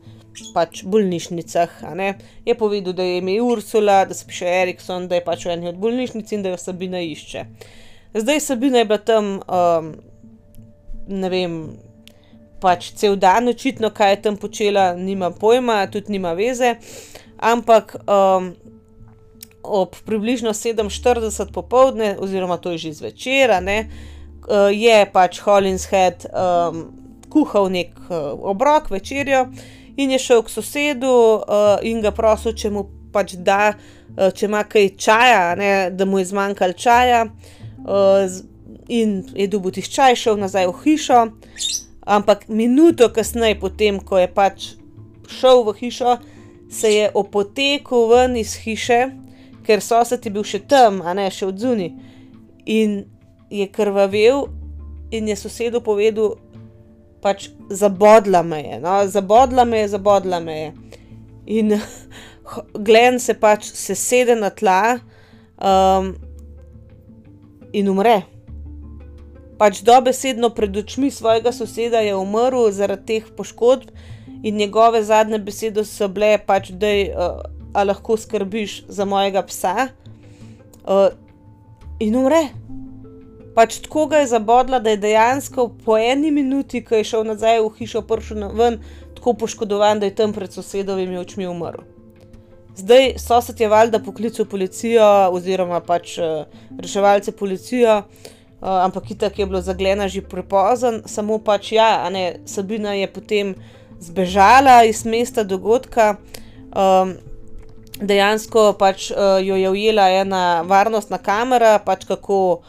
pač 0.53 0.83
bolnišnicah. 0.83 1.83
Je 2.45 2.55
povedal, 2.55 2.93
da 2.93 3.03
je 3.03 3.17
ime 3.17 3.41
Ursula, 3.41 4.05
da 4.05 4.13
se 4.13 4.25
piše 4.27 4.45
Erikson, 4.45 5.07
da 5.07 5.15
je 5.15 5.25
pač 5.25 5.45
v 5.45 5.53
eni 5.53 5.69
od 5.69 5.77
bolnišnic 5.77 6.31
in 6.31 6.43
da 6.43 6.53
jo 6.53 6.57
Sabina 6.57 7.01
išče. 7.01 7.45
Zdaj 8.13 8.39
Sabina 8.39 8.77
je 8.77 8.85
bila 8.85 8.97
tam, 8.97 9.39
um, 9.41 9.93
ne 11.07 11.29
vem, 11.29 11.57
pač 12.61 12.91
cel 12.95 13.15
dan, 13.19 13.47
očitno, 13.51 13.89
kaj 13.89 14.11
je 14.11 14.21
tam 14.27 14.37
počela, 14.37 14.93
nima 14.95 15.31
pojma, 15.31 15.83
tudi 15.91 16.15
nima 16.15 16.33
veze. 16.37 16.75
Ampak 17.37 17.95
um, 18.07 18.53
ob 19.63 19.95
približno 20.05 20.53
7:40 20.53 21.51
popovdne, 21.51 22.15
oziroma 22.19 22.57
to 22.57 22.71
je 22.71 22.77
že 22.77 22.93
zvečer, 23.03 23.57
ne, 23.63 23.89
uh, 24.47 24.71
je 24.71 25.05
pač 25.11 25.39
Hollinshead 25.43 26.27
um, 26.31 26.85
kuhal 27.33 27.71
nek 27.73 27.97
uh, 28.09 28.37
obrok, 28.39 28.91
večerjo 28.93 29.47
in 29.97 30.11
je 30.11 30.19
šel 30.19 30.43
k 30.43 30.49
sosedu 30.49 31.11
uh, 31.11 31.77
in 31.81 32.01
ga 32.01 32.11
prosil, 32.11 32.55
če 32.57 32.71
mu 32.73 32.87
pač 33.13 33.35
da, 33.37 33.73
uh, 33.73 34.31
če 34.33 34.47
ima 34.49 34.63
kaj 34.65 34.89
čaja, 34.97 35.53
ne, 35.59 35.73
da 35.93 36.05
mu 36.05 36.21
je 36.21 36.31
zmanjkalo 36.31 36.73
čaja. 36.73 37.25
Uh, 37.83 38.25
in 38.87 39.23
je 39.35 39.47
dobil 39.47 39.75
tiščaj, 39.77 40.17
šel 40.19 40.39
nazaj 40.41 40.67
v 40.71 40.77
hišo. 40.83 41.19
Ampak 42.03 42.47
minuto 42.49 43.07
kasneje, 43.13 43.59
potem 43.59 43.99
ko 44.03 44.19
je 44.19 44.27
pač 44.27 44.73
šel 45.31 45.63
v 45.69 45.75
hišo, 45.79 46.17
se 46.73 46.89
je 46.91 47.11
opotekel 47.13 48.09
ven 48.09 48.35
iz 48.37 48.55
hiše, 48.65 49.05
ker 49.63 49.81
sosed 49.81 50.25
je 50.25 50.33
bil 50.33 50.43
še 50.43 50.63
tam, 50.67 51.01
a 51.05 51.13
ne 51.15 51.29
še 51.31 51.47
od 51.47 51.61
zunaj. 51.61 51.93
In 52.65 53.03
je 53.53 53.67
krvavel, 53.71 54.47
in 55.13 55.29
je 55.29 55.37
sosedu 55.37 55.83
povedal, 55.85 56.35
pač 57.23 57.49
zabodla 57.69 58.43
me 58.43 58.59
je, 58.61 58.79
no? 58.83 58.99
zabodla 59.07 59.65
me 59.65 59.83
je, 59.83 59.87
zabodla 59.95 60.39
me 60.39 60.57
je. 60.59 60.73
In 61.45 61.77
Glen 62.87 63.19
se 63.19 63.33
pač 63.39 63.71
sesede 63.71 64.35
na 64.35 64.49
tla 64.51 64.99
um, 65.57 66.13
in 67.73 67.89
umre. 67.89 68.21
Pač 69.57 69.79
dobesedno 69.85 70.49
pred 70.51 70.75
očmi 70.77 71.11
svojega 71.11 71.53
soseda 71.55 72.01
je 72.03 72.15
umrl 72.19 72.67
zaradi 72.75 73.05
teh 73.13 73.31
poškodb, 73.37 73.93
in 74.43 74.59
njegove 74.59 75.03
zadnje 75.03 75.39
besede 75.39 75.85
so 75.87 76.09
bile, 76.11 76.35
pač, 76.37 76.73
da 76.75 76.91
uh, 76.91 77.85
lahko 77.87 78.17
skrbiš 78.19 78.83
za 78.91 79.07
mojega 79.07 79.45
psa. 79.47 79.87
Uh, 80.83 81.15
in 82.03 82.15
umre 82.19 82.49
pač 83.55 83.79
tako 83.85 84.07
ga 84.11 84.23
je 84.23 84.27
zabodla, 84.33 84.79
da 84.79 84.93
je 84.93 84.97
dejansko 84.97 85.69
po 85.85 85.97
eni 85.97 86.31
minuti, 86.31 86.83
ko 86.85 86.95
je 86.95 87.03
šel 87.03 87.25
nazaj 87.27 87.61
v 87.61 87.71
hišo, 87.79 88.01
prišel 88.07 88.49
ven, 88.57 88.79
tako 89.15 89.33
poškodovan, 89.33 89.99
da 89.99 90.09
je 90.09 90.15
tam 90.15 90.33
pred 90.33 90.53
sosedovimi 90.53 91.17
očmi 91.17 91.47
umrl. 91.47 91.85
Zdaj 92.75 93.13
sosed 93.21 93.59
je 93.61 93.69
valjda 93.69 93.99
poklical 94.01 94.45
policijo, 94.49 95.05
oziroma 95.31 95.79
pač 95.85 96.17
uh, 96.17 96.47
reševalce 96.81 97.31
policijo, 97.31 97.99
uh, 98.01 98.67
ampak 98.81 99.11
itak 99.11 99.39
je 99.39 99.45
bilo 99.45 99.61
zaglena 99.61 100.07
že 100.07 100.21
prepozno, 100.21 101.03
samo 101.05 101.37
pač 101.37 101.71
ja, 101.77 102.09
ne, 102.09 102.41
Sabina 102.45 102.95
je 102.97 103.07
potem 103.13 103.53
zbežala 104.01 104.83
iz 104.89 105.05
mesta 105.05 105.43
dogodka. 105.43 106.17
Um, 106.73 107.13
dejansko 108.01 108.73
pač 108.79 109.11
uh, 109.11 109.37
jo 109.37 109.55
je 109.55 109.69
ujela 109.69 110.09
ena 110.09 110.63
varnostna 110.65 111.21
kamera, 111.21 111.77
pač 111.79 112.07
kako 112.09 112.63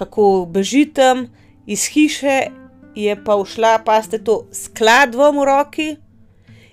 kako 0.00 0.48
bežitem 0.48 1.28
iz 1.68 1.84
hiše, 1.92 2.48
je 2.96 3.12
pa 3.24 3.36
všla, 3.36 3.84
pa 3.84 4.00
ste 4.02 4.18
to 4.18 4.48
skladvom 4.52 5.40
v 5.40 5.44
roki. 5.44 5.88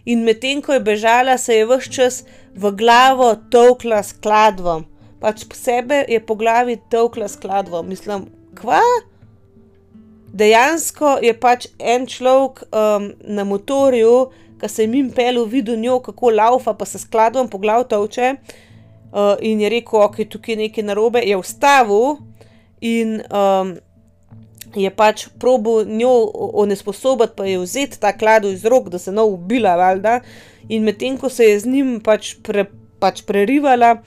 In 0.08 0.24
medtem 0.24 0.64
ko 0.64 0.72
je 0.74 0.80
bežala, 0.80 1.36
se 1.36 1.60
je 1.60 1.68
vse 1.68 1.92
čas 1.92 2.16
v 2.56 2.72
glavo 2.72 3.36
tovkla 3.52 4.00
skladvom. 4.04 4.88
Pač 5.20 5.44
posebej 5.50 6.08
je 6.08 6.20
po 6.24 6.40
glavi 6.40 6.78
tovkla 6.90 7.28
skladvom. 7.28 7.84
Mislim, 7.90 8.32
kva? 8.56 8.80
Dejansko 10.32 11.18
je 11.20 11.34
pač 11.36 11.68
en 11.80 12.08
človek 12.08 12.64
um, 12.72 13.12
na 13.28 13.44
motorju, 13.44 14.30
ki 14.62 14.70
se 14.70 14.86
je 14.86 14.94
jim 14.94 15.12
pel, 15.12 15.44
videl 15.46 15.76
njo, 15.76 16.00
kako 16.00 16.32
laufa, 16.32 16.74
pa 16.74 16.86
se 16.86 17.02
skladom 17.02 17.50
po 17.50 17.60
glavu 17.60 17.84
tovče. 17.90 18.36
Uh, 19.08 19.36
in 19.42 19.62
je 19.62 19.70
rekel, 19.70 20.02
ok, 20.04 20.24
tukaj 20.30 20.56
je 20.56 20.62
nekaj 20.64 20.84
narobe, 20.84 21.22
je 21.24 21.36
vstavil 21.42 22.18
in 22.82 23.22
um, 23.32 23.76
je 24.76 24.90
pač 24.96 25.28
probo 25.40 25.84
njo 25.84 26.32
onesposobiti, 26.34 27.34
pa 27.36 27.46
je 27.46 27.60
vzeti 27.60 28.00
ta 28.00 28.12
kladu 28.18 28.52
iz 28.52 28.66
rok, 28.66 28.90
da 28.90 29.00
se 29.00 29.12
ne 29.12 29.22
ubila, 29.22 29.76
valjda. 29.76 30.20
In 30.70 30.84
medtem 30.84 31.18
ko 31.18 31.30
se 31.30 31.44
je 31.44 31.60
z 31.60 31.66
njim 31.66 32.00
pač, 32.04 32.36
pre, 32.44 32.66
pač 33.00 33.24
prerivala, 33.26 34.02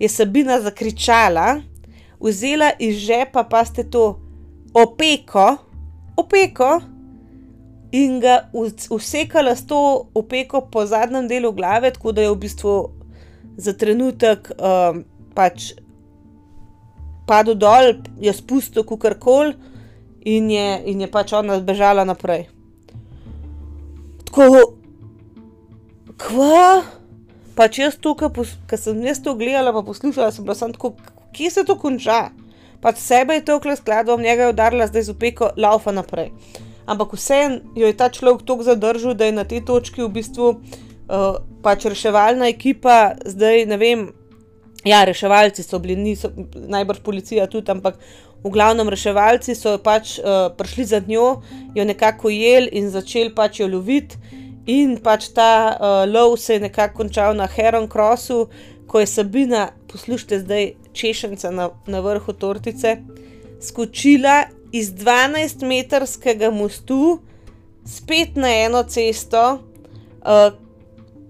je 0.00 0.08
Sabina 0.08 0.60
zakričala, 0.60 1.60
vzela 2.20 2.72
iz 2.78 2.96
žepa 2.96 3.44
pa 3.44 3.64
ste 3.64 3.84
to 3.90 4.20
opeko, 4.74 5.56
opeko. 6.16 6.80
In 7.94 8.18
ga 8.18 8.50
usekala 8.90 9.54
s 9.54 9.66
to 9.70 10.08
opeko 10.14 10.64
po 10.66 10.82
zadnjem 10.86 11.28
delu 11.30 11.52
glave, 11.52 11.92
tako 11.94 12.12
da 12.12 12.24
je 12.24 12.30
v 12.32 12.40
bistvu 12.42 12.72
za 13.56 13.72
trenutek 13.78 14.50
um, 14.58 15.04
pač 15.34 15.72
padel 17.26 17.54
dol, 17.54 17.94
je 18.20 18.32
spustil 18.32 18.84
kukar 18.84 19.18
kol 19.18 19.54
in 20.24 20.50
in 20.50 21.00
je 21.00 21.08
pač 21.10 21.32
ona 21.32 21.58
zbežala 21.60 22.04
naprej. 22.04 22.48
Tako, 24.28 24.74
kva? 26.18 26.84
Pač 27.54 27.78
jaz 27.78 27.98
to, 28.02 28.16
ki 28.18 28.76
sem 28.76 29.02
jaz 29.06 29.20
to 29.22 29.36
gledala, 29.38 29.70
pa 29.70 29.84
poslušala, 29.86 30.32
sem 30.34 30.42
bila 30.42 30.56
samo 30.58 30.74
tako, 30.74 30.96
kje 31.30 31.50
se 31.50 31.62
to 31.64 31.76
konča? 31.78 32.32
Pač 32.82 32.98
sebe 32.98 33.38
je 33.38 33.44
to 33.46 33.56
okle 33.56 33.76
skladom, 33.78 34.20
njega 34.20 34.48
je 34.48 34.54
udarila, 34.56 34.88
zdaj 34.90 35.02
z 35.06 35.14
opeko 35.14 35.52
laufa 35.56 35.94
naprej. 35.94 36.32
Ampak 36.86 37.14
vseeno 37.14 37.62
jo 37.78 37.86
je 37.86 37.96
ta 37.96 38.10
človek 38.10 38.42
tako 38.42 38.66
zadržal, 38.66 39.14
da 39.14 39.24
je 39.30 39.38
na 39.38 39.44
tej 39.44 39.62
točki 39.64 40.02
v 40.02 40.10
bistvu 40.18 40.50
uh, 40.50 41.38
pač 41.62 41.86
reševalna 41.88 42.50
ekipa, 42.50 43.14
zdaj 43.24 43.64
ne 43.70 43.78
vem, 43.80 44.02
Ja, 44.84 45.04
reševalci 45.04 45.62
so 45.62 45.78
bili, 45.80 45.96
niso 45.96 46.30
najbrž 46.54 47.00
policija 47.04 47.46
tudi, 47.48 47.70
ampak 47.72 47.96
v 48.44 48.50
glavnem 48.52 48.88
reševalci 48.92 49.54
so 49.56 49.78
pač 49.80 50.18
uh, 50.18 50.50
prišli 50.56 50.84
za 50.84 51.00
njo, 51.08 51.40
jo 51.74 51.84
nekako 51.84 52.28
jeli 52.30 52.68
in 52.76 52.90
začeli 52.92 53.32
pač 53.34 53.60
jo 53.60 53.68
loviti. 53.68 54.20
In 54.66 54.96
pač 55.04 55.28
ta 55.36 55.76
uh, 55.76 56.04
lov 56.08 56.36
se 56.40 56.56
je 56.56 56.64
nekako 56.68 57.02
končal 57.02 57.36
na 57.36 57.46
Heron 57.46 57.88
Crossu, 57.88 58.48
ko 58.86 59.00
je 59.00 59.06
Sabina, 59.06 59.70
poslušajte 59.92 60.38
zdaj, 60.44 60.72
češenca 60.92 61.50
na, 61.50 61.70
na 61.86 62.00
vrhu 62.00 62.32
tortice, 62.32 62.98
skočila 63.60 64.44
iz 64.72 64.92
12-metrskega 64.92 66.52
mostu 66.52 67.18
spet 67.84 68.36
na 68.36 68.52
eno 68.64 68.82
cesto, 68.82 69.44
uh, 70.24 70.63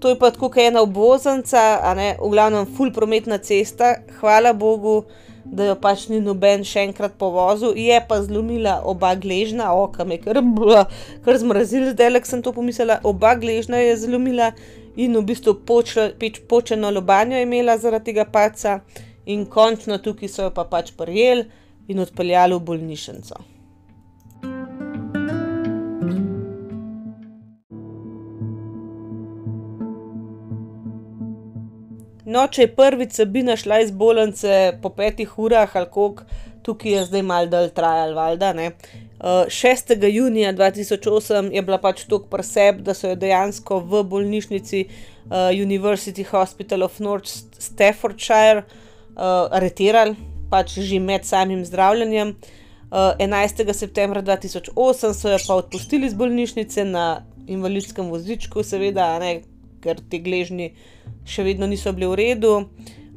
to 0.05 0.11
je 0.13 0.19
pa 0.21 0.29
tako, 0.31 0.51
kot 0.53 0.61
ena 0.61 0.83
obvoznica, 0.85 1.61
a 1.81 1.95
ne 1.97 2.11
v 2.21 2.29
glavnem, 2.29 2.67
full 2.77 2.91
prometna 2.93 3.39
cesta, 3.41 3.95
hvala 4.19 4.51
Bogu, 4.53 5.07
da 5.45 5.71
jo 5.71 5.77
pač 5.81 6.11
ni 6.13 6.19
noben 6.21 6.61
še 6.61 6.83
enkrat 6.91 7.15
povozil, 7.17 7.73
je 7.73 7.97
pa 8.05 8.19
zlomila 8.21 8.75
oba 8.85 9.15
gležna, 9.17 9.71
oka 9.73 10.05
me 10.05 10.19
kar, 10.21 10.43
kar 11.25 11.41
zmrazili, 11.41 11.95
zdaj 11.95 12.13
le 12.13 12.21
sem 12.29 12.45
to 12.45 12.53
pomislila, 12.53 12.99
oba 13.01 13.33
gležna 13.41 13.81
je 13.81 13.97
zlomila 14.05 14.51
in 15.01 15.17
v 15.17 15.25
bistvu 15.33 15.57
počeno 16.53 16.93
lobanjo 16.93 17.41
imela 17.41 17.79
zaradi 17.81 18.13
tega 18.13 18.29
paca, 18.29 18.83
in 19.25 19.49
končno 19.49 20.03
tukaj 20.05 20.29
so 20.29 20.51
jo 20.51 20.53
pa 20.53 20.69
pač 20.69 20.93
prijeli 21.01 21.49
in 21.89 22.05
odpeljali 22.05 22.61
v 22.61 22.65
bolnišnico. 22.69 23.54
No, 32.35 32.49
če 32.51 32.65
je 32.65 32.71
prvič 32.75 33.15
Sabina 33.15 33.55
šla 33.55 33.77
iz 33.85 33.93
bolnice 33.95 34.73
po 34.83 34.91
petih 34.97 35.37
urah, 35.39 35.71
ali 35.79 35.87
koliko, 35.87 36.25
tukaj 36.67 36.97
je 36.97 37.03
zdaj 37.07 37.23
mal 37.23 37.47
dal 37.53 37.69
trajal, 37.77 38.15
valjda. 38.17 38.51
Uh, 38.59 39.45
6. 39.47 39.95
junija 40.11 40.51
2008 40.53 41.53
je 41.55 41.63
bila 41.63 41.79
pač 41.79 42.03
tako 42.09 42.27
preseb, 42.33 42.81
da 42.83 42.97
so 42.99 43.13
jo 43.13 43.21
dejansko 43.21 43.79
v 43.87 44.03
bolnišnici 44.11 44.83
uh, 44.89 45.53
University 45.55 46.27
Hospital 46.33 46.89
of 46.89 46.99
North 46.99 47.31
Staffordshire 47.63 48.65
uh, 48.65 49.47
aretirali, 49.55 50.19
pač 50.51 50.81
že 50.83 50.99
med 50.99 51.23
samim 51.31 51.63
zdravljenjem. 51.65 52.35
Uh, 52.91 53.15
11. 53.23 53.63
septembra 53.75 54.23
2008 54.27 55.15
so 55.15 55.31
jo 55.31 55.39
pa 55.47 55.63
odpustili 55.63 56.11
iz 56.11 56.19
bolnišnice 56.19 56.85
na 56.85 57.09
invalidskem 57.47 58.11
vozičku, 58.11 58.67
seveda, 58.67 59.13
ne, 59.23 59.37
ker 59.85 60.01
ti 60.09 60.23
gležni 60.25 60.73
še 61.29 61.45
vedno 61.45 61.69
niso 61.69 61.93
bili 61.93 62.09
v 62.09 62.21
redu, 62.21 62.55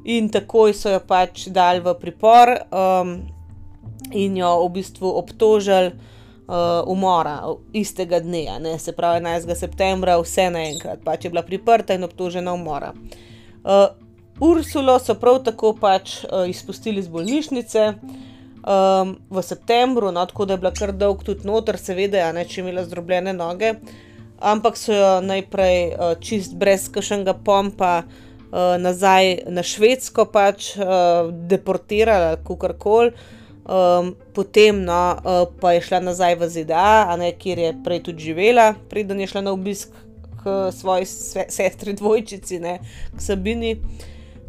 in 0.07 0.29
takoj 0.31 0.71
so 0.73 0.91
jo 0.93 0.99
pač 1.03 1.47
dali 1.51 1.83
v 1.83 1.93
pripor 1.99 2.53
um, 2.71 3.17
in 4.15 4.37
jo 4.39 4.51
v 4.63 4.69
bistvu 4.79 5.09
obtožili 5.19 5.91
uh, 5.91 6.87
umora 6.87 7.41
istega 7.75 8.21
dne, 8.23 8.59
ne? 8.63 8.77
se 8.79 8.95
pravi 8.95 9.19
11. 9.19 9.51
septembra, 9.55 10.15
vse 10.23 10.47
naenkrat, 10.53 11.03
pač 11.03 11.27
je 11.27 11.33
bila 11.33 11.43
priprta 11.43 11.97
in 11.97 12.07
obtožena 12.07 12.55
umora. 12.55 12.93
Uh, 13.67 13.91
Ursulo 14.39 14.95
so 15.01 15.17
prav 15.19 15.41
tako 15.43 15.73
pač 15.75 16.21
uh, 16.23 16.45
izpustili 16.47 17.03
iz 17.03 17.11
bolnišnice. 17.11 17.93
Um, 18.67 19.13
v 19.31 19.41
septembru, 19.43 20.11
no, 20.11 20.25
tako 20.27 20.45
da 20.45 20.55
je 20.55 20.59
bila 20.59 20.71
kar 20.75 20.91
dolg 20.91 21.21
tudi 21.23 21.47
noter, 21.47 21.77
seveda, 21.79 22.19
ja, 22.19 22.31
ne, 22.35 22.43
če 22.43 22.59
imela 22.61 22.83
zdrobljene 22.83 23.31
noge, 23.33 23.69
uh, 23.71 24.06
ampak 24.39 24.77
so 24.77 24.93
jo 24.93 25.21
najprej 25.21 25.93
uh, 25.93 26.13
čist 26.19 26.55
brez 26.55 26.89
kašnega 26.89 27.33
pompa 27.33 28.03
uh, 28.03 28.77
nazaj 28.77 29.49
na 29.49 29.63
Švedsko 29.63 30.25
pač 30.29 30.75
uh, 30.77 31.31
deportirali, 31.31 32.37
kako 32.45 32.73
koli. 32.77 33.11
Um, 33.67 34.15
potem 34.33 34.79
no, 34.79 35.17
uh, 35.19 35.43
pa 35.59 35.73
je 35.75 35.81
šla 35.81 35.99
nazaj 35.99 36.37
v 36.39 36.47
ZDA, 36.47 37.15
ne, 37.19 37.33
kjer 37.35 37.59
je 37.59 37.71
prej 37.83 37.99
tudi 38.05 38.23
živela, 38.29 38.71
preden 38.89 39.19
je 39.19 39.27
šla 39.27 39.41
na 39.41 39.51
obisk 39.51 39.91
k 40.39 40.71
svoji 40.71 41.03
sestri 41.51 41.93
dvojčici, 41.93 42.61
ne, 42.63 42.79
k 43.11 43.19
Sabini. 43.19 43.75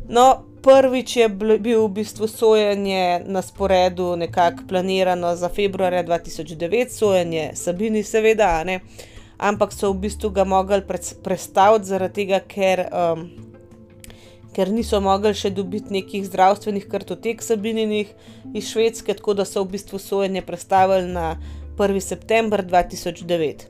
No, 0.07 0.45
prvič 0.63 1.17
je 1.17 1.27
bil 1.35 1.83
v 1.83 1.91
bistvu 1.99 2.31
sojenje 2.31 3.27
na 3.27 3.43
sporedu, 3.43 4.15
nekako 4.17 4.69
planirano 4.71 5.35
za 5.35 5.51
februarja 5.51 6.05
2009, 6.07 6.95
sojenje 6.95 7.51
Sabini, 7.59 8.07
seveda, 8.07 8.63
ne. 8.65 8.79
Uh, 8.79 9.18
ampak 9.39 9.73
so 9.73 9.93
v 9.93 9.99
bistvu 10.07 10.31
ga 10.31 10.45
mogli 10.45 10.83
prestaviti 11.23 11.87
zaradi 11.87 12.15
tega, 12.15 12.41
ker, 12.43 12.83
um, 12.91 13.29
ker 14.55 14.73
niso 14.75 15.01
mogli 15.01 15.33
še 15.35 15.53
dobiti 15.55 15.95
nekih 15.95 16.27
zdravstvenih 16.27 16.89
kartotek 16.91 17.43
Sabininih 17.43 18.11
iz 18.55 18.73
Švedske, 18.73 19.15
tako 19.15 19.39
da 19.39 19.47
so 19.47 19.63
v 19.63 19.79
bistvu 19.79 20.03
sojenje 20.03 20.43
prestavili 20.43 21.07
na 21.13 21.37
1. 21.79 22.01
september 22.03 22.65
2009. 22.67 23.67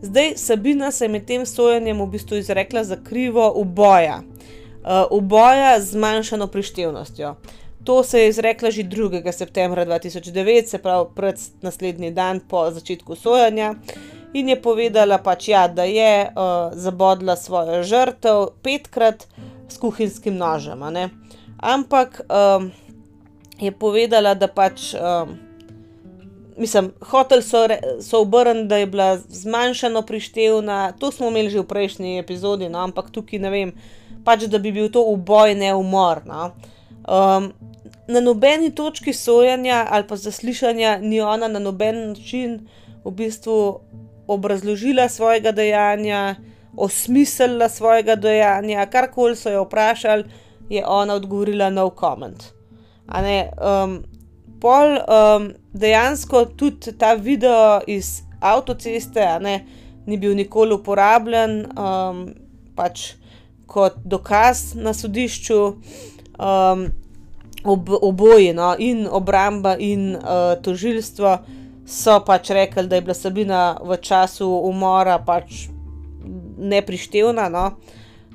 Zdaj 0.00 0.36
Sabina 0.40 0.88
se 0.90 1.04
je 1.04 1.12
med 1.12 1.26
tem 1.28 1.44
sojenjem 1.46 2.00
v 2.00 2.06
bistvu 2.16 2.40
izrekla 2.40 2.84
za 2.88 2.96
krivo 2.96 3.52
uboja, 3.60 4.22
uh, 4.24 5.04
uboja 5.12 5.76
z 5.80 5.92
zmanjšano 5.92 6.48
prištevnostjo. 6.48 7.34
To 7.84 8.02
se 8.04 8.20
je 8.20 8.28
izrekla 8.28 8.70
že 8.70 8.82
2. 8.88 9.32
septembra 9.32 9.84
2009, 9.84 10.66
se 10.66 10.78
pravi 10.78 11.08
pred 11.16 11.36
naslednji 11.60 12.10
dan 12.10 12.40
po 12.40 12.70
začetku 12.70 13.16
sojenja 13.16 13.74
in 14.34 14.48
je 14.48 14.56
povedala, 14.62 15.18
pač, 15.18 15.48
ja, 15.48 15.68
da 15.68 15.84
je 15.84 16.30
uh, 16.30 16.70
zabodla 16.72 17.36
svojo 17.36 17.82
žrtev 17.82 18.54
petkrat 18.62 19.26
s 19.68 19.78
kuhinjskim 19.78 20.36
nožem. 20.36 20.82
Ampak 21.60 22.20
um, 22.26 22.70
je 23.60 23.72
povedala, 23.72 24.34
da 24.34 24.48
pač. 24.48 24.94
Um, 24.94 25.38
Mislim, 26.60 26.90
hotel 27.00 27.40
so, 27.40 27.62
so 28.04 28.18
obrniti, 28.20 28.68
da 28.68 28.76
je 28.76 28.86
bila 28.86 29.16
zmanjšana 29.16 30.02
prištevna, 30.04 30.92
to 30.92 31.08
smo 31.08 31.30
imeli 31.32 31.48
že 31.48 31.62
v 31.62 31.64
prejšnji 31.64 32.18
epizodi, 32.20 32.68
no, 32.68 32.82
ampak 32.84 33.08
tukaj 33.08 33.40
ne 33.40 33.50
vem, 33.50 33.70
pač 34.28 34.44
da 34.44 34.60
bi 34.60 34.68
bil 34.68 34.90
to 34.92 35.00
uboj, 35.00 35.54
ne 35.56 35.72
umor. 35.72 36.20
No. 36.28 36.50
Um, 37.08 37.48
na 38.12 38.20
nobeni 38.20 38.74
točki 38.74 39.12
sojanja 39.12 39.86
ali 39.90 40.04
pa 40.06 40.16
zaslišanja 40.16 40.98
ni 40.98 41.20
ona 41.20 41.48
na 41.48 41.58
noben 41.58 42.08
način 42.08 42.68
v 43.04 43.10
bistvu 43.10 43.80
obrazložila 44.30 45.08
svojega 45.08 45.52
dejanja, 45.52 46.36
osmislila 46.76 47.68
svojega 47.68 48.16
dejanja, 48.16 48.86
karkoli 48.86 49.36
so 49.36 49.50
jo 49.50 49.64
vprašali, 49.64 50.24
je 50.70 50.84
ona 50.86 51.14
odgovorila 51.14 51.70
no 51.70 51.90
comment. 51.90 52.44
Um, 53.10 54.04
pol 54.60 54.98
um, 55.02 55.50
dejansko 55.72 56.44
tudi 56.44 56.92
ta 56.98 57.14
video 57.14 57.80
iz 57.86 58.22
avtoceste 58.40 59.26
ne, 59.40 59.64
ni 60.06 60.16
bil 60.16 60.36
nikoli 60.36 60.74
uporabljen 60.74 61.64
um, 61.74 62.24
pač 62.76 63.12
kot 63.66 63.98
dokaz 64.04 64.74
na 64.74 64.94
sodišču. 64.94 65.60
Um, 66.38 66.86
ob, 67.64 67.90
oboje, 68.02 68.54
no, 68.54 68.74
in 68.78 69.06
obramba, 69.10 69.76
in 69.76 70.16
uh, 70.16 70.56
tožilstvo 70.62 71.38
so 71.90 72.20
pač 72.26 72.50
rekli, 72.54 72.86
da 72.86 72.96
je 72.96 73.02
bila 73.02 73.14
Sabina 73.14 73.78
v 73.82 73.98
času 73.98 74.46
umora 74.46 75.18
pač 75.18 75.66
neprištevna, 76.60 77.48
no, 77.50 77.64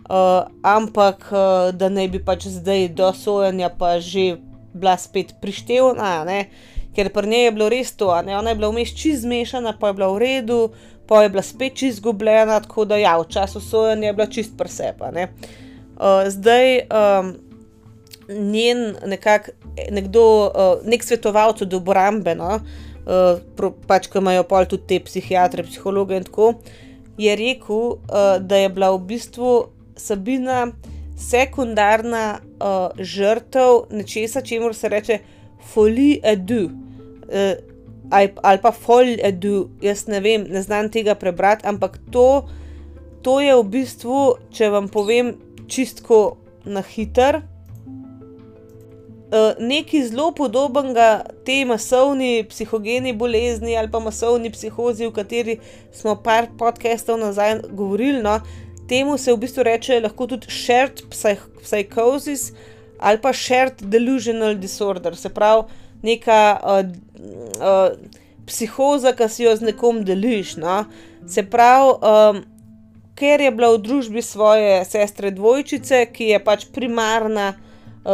uh, 0.09 0.47
ampak 0.61 1.29
uh, 1.31 1.71
da 1.71 1.89
naj 1.89 2.09
bi 2.11 2.19
pač 2.19 2.49
zdaj 2.51 2.89
do 2.97 3.11
sojanja 3.15 3.69
pa 3.79 3.99
že 3.99 4.35
bila 4.73 4.97
spet 4.99 5.37
prištevna, 5.41 6.25
ne, 6.27 6.49
ker 6.95 7.11
pri 7.13 7.31
njej 7.31 7.45
je 7.45 7.53
bilo 7.55 7.69
res 7.71 7.93
to, 7.95 8.09
ne, 8.25 8.35
ona 8.37 8.51
je 8.51 8.59
bila 8.59 8.73
vmes 8.73 8.91
čist 8.91 9.23
zmešana, 9.23 9.77
pa 9.79 9.91
je 9.91 9.97
bila 10.01 10.11
v 10.11 10.19
redu. 10.25 10.59
Pa 11.05 11.19
je 11.21 11.29
bila 11.29 11.43
spet 11.45 11.75
čist 11.77 11.99
izgubljena, 11.99 12.57
tako 12.65 12.81
da 12.89 12.97
ja, 12.97 13.11
v 13.21 13.27
času 13.29 13.59
sojanja 13.61 14.07
je 14.07 14.13
bila 14.17 14.25
čist 14.25 14.55
presepa. 14.57 15.11
Uh, 15.13 16.25
zdaj, 16.33 16.89
um, 16.89 17.29
njen 18.25 18.95
nekak, 19.05 19.51
nekdo, 19.93 20.49
uh, 20.49 20.81
nek 20.81 21.05
svetovalec 21.05 21.61
od 21.61 21.77
obrambe, 21.77 22.33
no, 22.33 22.55
uh, 22.57 22.94
pač, 23.87 24.09
ki 24.09 24.19
imajo 24.19 24.43
pol 24.49 24.67
tudi 24.69 24.87
te 24.89 24.99
psihiatre, 25.05 25.65
psihologe 25.67 26.17
in 26.17 26.25
tako, 26.25 26.55
je 27.17 27.35
rekel, 27.35 27.95
uh, 27.95 28.37
da 28.41 28.63
je 28.63 28.69
bila 28.69 28.91
v 28.95 29.03
bistvu 29.11 29.51
Sabina 29.95 30.67
sekundarna 31.15 32.41
uh, 32.59 32.91
žrtev 32.99 33.87
nečesa, 33.91 34.41
čemu 34.41 34.73
se 34.73 34.89
reče 34.89 35.19
folie 35.71 36.19
edu. 36.23 36.69
Uh, 37.29 37.73
Ali 38.11 38.59
pa 38.61 38.69
folie 38.69 39.17
edu, 39.25 39.71
jaz 39.81 40.03
ne 40.07 40.19
vem, 40.21 40.43
ne 40.45 40.61
znam 40.61 40.91
tega 40.93 41.15
prebrati, 41.17 41.65
ampak 41.65 41.97
to, 42.13 42.45
to 43.25 43.39
je 43.41 43.55
v 43.57 43.63
bistvu, 43.65 44.19
če 44.53 44.69
vam 44.69 44.85
povem, 44.93 45.31
čistko 45.65 46.37
na 46.69 46.83
hiter, 46.85 47.41
Eh, 47.41 47.54
nekaj 49.59 50.03
zelo 50.07 50.31
podobnega 50.31 51.25
tej 51.45 51.65
masovni 51.65 52.45
psihogeni 52.49 53.13
bolezni 53.13 53.77
ali 53.77 53.91
pa 53.91 53.99
masovni 53.99 54.51
psihozi, 54.51 55.05
o 55.05 55.11
kateri 55.11 55.59
smo 55.93 56.15
par 56.15 56.47
podcastov 56.57 57.17
nazaj 57.19 57.59
govorili. 57.71 58.21
No, 58.21 58.39
temu 58.89 59.17
se 59.17 59.33
v 59.33 59.37
bistvu 59.37 59.63
reče 59.63 59.99
lahko 59.99 60.27
tudi 60.27 60.47
shared 60.49 61.01
psychosis 61.63 62.51
ali 62.99 63.17
pa 63.21 63.33
shared 63.33 63.81
delusional 63.81 64.55
disorder, 64.55 65.15
se 65.15 65.29
pravi 65.29 65.63
neka 66.03 66.59
uh, 66.63 66.85
uh, 67.59 67.97
psihoza, 68.45 69.11
ki 69.11 69.29
si 69.29 69.43
jo 69.43 69.55
z 69.55 69.65
nekom 69.65 70.03
deliš. 70.05 70.55
No. 70.61 70.85
Se 71.27 71.43
pravi, 71.43 71.97
um, 71.97 72.43
ker 73.17 73.41
je 73.41 73.51
bila 73.51 73.73
v 73.73 73.81
družbi 73.81 74.21
svoje 74.21 74.85
sestre 74.85 75.31
dvojčice, 75.31 76.05
ki 76.13 76.29
je 76.29 76.39
pač 76.43 76.67
primarna. 76.71 77.55
Eh, 77.55 77.64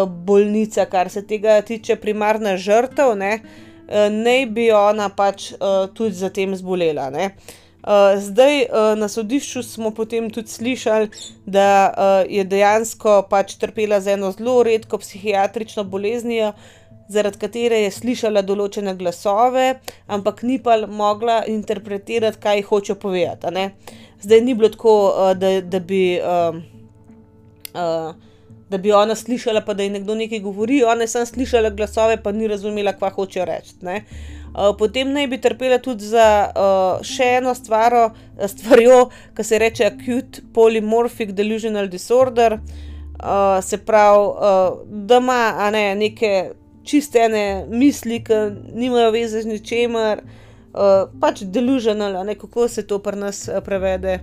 bolnica, 0.07 0.85
kar 0.85 1.09
se 1.09 1.23
tega 1.27 1.61
tiče, 1.61 1.95
primarna 1.95 2.55
žrtev, 2.57 3.15
ne, 3.17 3.39
eh, 3.87 4.09
ne 4.09 4.45
bi 4.45 4.71
ona 4.71 5.09
pač 5.09 5.51
uh, 5.53 5.87
tudi 5.93 6.15
za 6.15 6.29
tem 6.29 6.55
zbolela. 6.55 7.09
Uh, 7.11 8.19
zdaj 8.21 8.67
na 8.97 9.07
sodišču 9.09 9.63
smo 9.63 9.89
potem 9.91 10.29
tudi 10.29 10.47
slišali, 10.47 11.09
da 11.45 12.23
je 12.29 12.43
dejansko 12.45 13.23
pač 13.29 13.55
trpela 13.57 13.99
za 13.99 14.13
eno 14.13 14.31
zelo 14.31 14.61
redko 14.63 14.99
psihiatrično 15.01 15.83
boleznijo, 15.83 16.53
zaradi 17.09 17.41
katere 17.41 17.81
je 17.81 17.91
slišala 17.91 18.45
določene 18.45 18.93
glasove, 18.95 19.81
ampak 20.07 20.43
ni 20.43 20.59
pa 20.63 20.77
mogla 20.87 21.41
interpretirati, 21.47 22.39
kaj 22.39 22.61
hoče 22.69 22.95
povedati. 22.95 23.69
Zdaj 24.21 24.41
ni 24.41 24.53
bilo 24.53 24.69
tako, 24.69 24.93
da, 25.35 25.55
da 25.61 25.79
bi. 25.79 26.03
Uh, 26.21 26.61
uh, 27.73 28.30
da 28.71 28.77
bi 28.77 28.91
ona 28.91 29.15
slišala, 29.15 29.61
pa 29.61 29.73
da 29.73 29.83
ji 29.83 29.89
nekdo 29.89 30.15
nekaj 30.15 30.39
govori, 30.39 30.83
ona 30.83 31.03
je 31.03 31.07
samo 31.07 31.25
slišala 31.25 31.69
glasove, 31.69 32.17
pa 32.23 32.31
ni 32.31 32.47
razumela, 32.47 32.93
kva 32.93 33.09
hoče 33.09 33.45
reči. 33.45 33.75
Uh, 33.83 34.71
potem 34.79 35.11
naj 35.11 35.27
bi 35.27 35.39
trpela 35.41 35.77
tudi 35.79 36.07
za 36.07 36.27
uh, 36.47 37.03
še 37.03 37.27
eno 37.39 37.53
stvar, 37.55 37.95
stvarjo, 38.47 39.09
ki 39.35 39.43
se 39.43 39.59
reče 39.59 39.85
acute 39.89 40.43
polymorphic 40.55 41.35
delusional 41.35 41.91
disorder, 41.91 42.57
uh, 42.59 43.59
se 43.63 43.79
pravi, 43.83 44.27
uh, 44.27 44.81
da 44.87 45.19
ima 45.19 45.69
ne, 45.71 45.85
neke 45.95 46.33
čistene 46.87 47.65
misli, 47.69 48.23
ki 48.23 48.41
nimajo 48.75 49.11
veze 49.15 49.43
z 49.43 49.51
ničemer, 49.51 50.23
uh, 50.23 51.09
pač 51.19 51.43
delusional, 51.43 52.21
ne, 52.27 52.39
kako 52.39 52.67
se 52.71 52.87
to 52.87 53.03
pri 53.03 53.19
nas 53.19 53.49
prevede 53.67 54.21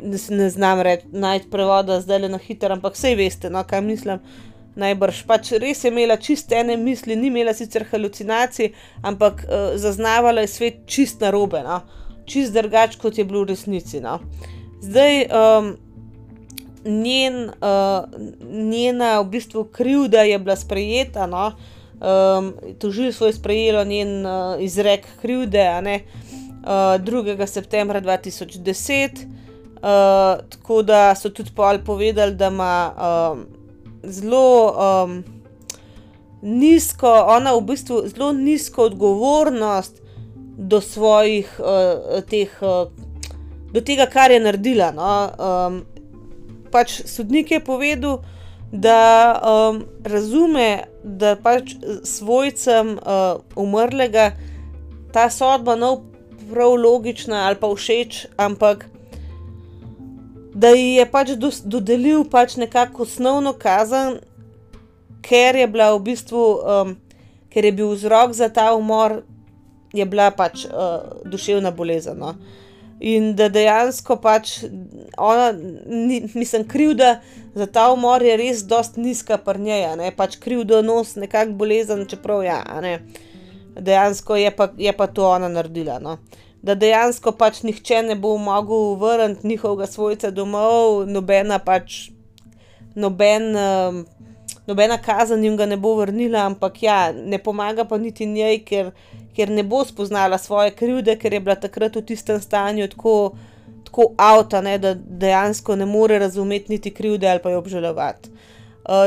ne, 0.00 0.18
ne 0.30 0.50
znam 0.50 0.80
reči, 0.80 1.06
najti 1.12 1.50
prevoda 1.50 2.00
zdaj 2.00 2.18
le 2.18 2.28
na 2.28 2.38
hitro, 2.38 2.74
ampak 2.74 2.96
vse 2.96 3.14
veste, 3.14 3.50
no, 3.50 3.64
kaj 3.64 3.82
mislim. 3.86 4.22
Najbrž 4.76 5.24
pač 5.28 5.50
res 5.60 5.82
je 5.84 5.90
imela 5.92 6.16
čiste 6.16 6.56
ene 6.56 6.78
misli, 6.80 7.16
ni 7.16 7.28
imela 7.28 7.52
sicer 7.52 7.84
halucinacij, 7.90 8.70
ampak 9.04 9.44
uh, 9.44 9.74
zaznavala 9.76 10.46
je 10.46 10.48
svet 10.48 10.78
čist 10.86 11.20
na 11.20 11.30
robe, 11.30 11.60
no? 11.66 11.82
čist 12.24 12.54
drugač, 12.54 12.96
kot 12.96 13.18
je 13.18 13.26
bilo 13.28 13.42
v 13.42 13.52
resnici. 13.52 14.00
No? 14.00 14.16
Zdaj, 14.80 15.26
um, 15.28 15.68
njen, 16.86 17.50
uh, 17.50 18.06
njena 18.48 19.18
v 19.20 19.28
bistvu 19.34 19.66
krivda 19.74 20.24
je 20.24 20.38
bila 20.38 20.56
sprejeta, 20.56 21.26
no? 21.26 21.50
um, 22.00 22.54
tožilstvo 22.78 23.28
je 23.28 23.36
sprejelo 23.36 23.84
njen 23.84 24.26
uh, 24.26 24.56
izrek 24.62 25.06
krivde 25.20 25.66
uh, 25.68 26.96
2. 26.96 27.46
septembra 27.46 28.00
2010. 28.00 29.41
Uh, 29.82 30.38
tako 30.48 30.82
da 30.86 31.14
so 31.18 31.30
tudi 31.34 31.50
pol 31.56 31.80
povedali, 31.84 32.36
da 32.38 32.46
ima 32.46 32.74
um, 32.94 33.46
zelo 34.02 34.70
um, 34.70 35.24
nizko, 36.42 37.10
ona 37.10 37.54
v 37.54 37.60
bistvu 37.66 38.02
zelo 38.06 38.32
nizko 38.32 38.84
odgovornost 38.84 40.02
do 40.56 40.80
svojih 40.80 41.50
uh, 41.58 42.22
teh, 42.30 42.54
uh, 42.62 42.86
do 43.72 43.80
tega, 43.80 44.06
kar 44.06 44.30
je 44.30 44.38
naredila. 44.40 44.92
No? 44.94 45.10
Um, 45.34 45.82
pač 46.70 47.00
sodnik 47.06 47.50
je 47.50 47.60
povedal, 47.64 48.22
da 48.72 49.34
um, 49.42 49.82
razume, 50.04 50.84
da 51.04 51.34
pač 51.36 51.74
svojcem 52.06 52.96
uh, 53.02 53.42
umrlega 53.58 54.30
ta 55.12 55.26
sodba 55.30 55.76
ni 55.76 55.90
prav 56.52 56.74
logična 56.78 57.46
ali 57.46 57.56
pa 57.60 57.68
všeč, 57.68 58.26
ampak 58.36 58.91
da 60.54 60.68
ji 60.68 60.94
je 60.94 61.06
pač 61.10 61.32
dodelil 61.64 62.24
pač 62.30 62.56
nekako 62.56 63.02
osnovno 63.02 63.52
kazen, 63.52 64.18
ker 65.22 65.56
je 65.56 65.66
bila 65.66 65.92
v 65.94 66.02
bistvu, 66.10 66.42
um, 66.60 66.96
ker 67.52 67.64
je 67.64 67.72
bil 67.72 67.92
vzrok 67.94 68.34
za 68.36 68.48
ta 68.48 68.72
umor, 68.74 69.22
je 69.92 70.04
bila 70.06 70.30
pač 70.30 70.66
uh, 70.66 71.22
duševna 71.24 71.70
bolezen. 71.70 72.18
No. 72.18 72.34
In 73.02 73.32
da 73.36 73.48
dejansko 73.48 74.16
pač 74.22 74.60
ona, 75.18 75.52
ni, 75.86 76.22
mislim, 76.34 76.68
krivda 76.68 77.20
za 77.54 77.66
ta 77.66 77.88
umor 77.92 78.22
je 78.22 78.36
res 78.36 78.62
dosti 78.68 79.02
nizka 79.02 79.38
pri 79.42 79.60
njej, 79.60 79.86
ne 79.98 80.12
pač 80.16 80.36
krivdo 80.40 80.82
nos 80.82 81.16
nekako 81.16 81.58
bolezen, 81.58 82.06
čeprav 82.08 82.44
ja, 82.46 82.62
ne. 82.80 83.00
Dejansko 83.72 84.36
je 84.36 84.50
pa, 84.52 84.68
je 84.76 84.92
pa 84.92 85.06
to 85.08 85.26
ona 85.28 85.48
naredila, 85.48 85.98
no. 85.98 86.18
Da 86.62 86.74
dejansko 86.78 87.32
pač 87.34 87.62
nihče 87.66 88.02
ne 88.06 88.14
bo 88.14 88.36
mogel 88.38 88.94
vrniti 89.00 89.46
njihovega 89.46 89.86
svojca 89.86 90.30
domov, 90.30 91.06
nobena 91.10 91.58
pač, 91.58 92.10
noben, 92.94 93.56
nobena 94.66 94.98
kazen 95.02 95.42
jim 95.44 95.56
ga 95.56 95.66
ne 95.66 95.76
bo 95.76 95.96
vrnila, 95.98 96.46
ampak 96.46 96.82
ja, 96.82 96.98
ne 97.12 97.38
pomaga 97.42 97.84
pa 97.84 97.98
niti 97.98 98.26
njej, 98.26 98.60
ker, 98.68 98.92
ker 99.34 99.50
ne 99.50 99.64
bo 99.66 99.82
spoznala 99.84 100.38
svoje 100.38 100.70
krivde, 100.70 101.16
ker 101.18 101.34
je 101.34 101.40
bila 101.40 101.56
takrat 101.58 101.96
v 101.98 102.04
tistem 102.06 102.40
stanju 102.40 102.88
tako, 102.94 103.32
tako 103.84 104.12
out, 104.18 104.54
a 104.54 104.62
ne, 104.62 104.78
da 104.78 104.94
dejansko 104.94 105.76
ne 105.76 105.86
more 105.86 106.18
razumeti 106.18 106.72
niti 106.72 106.94
krivde 106.94 107.28
ali 107.28 107.42
pa 107.42 107.50
jo 107.50 107.58
obžalovati. 107.58 108.30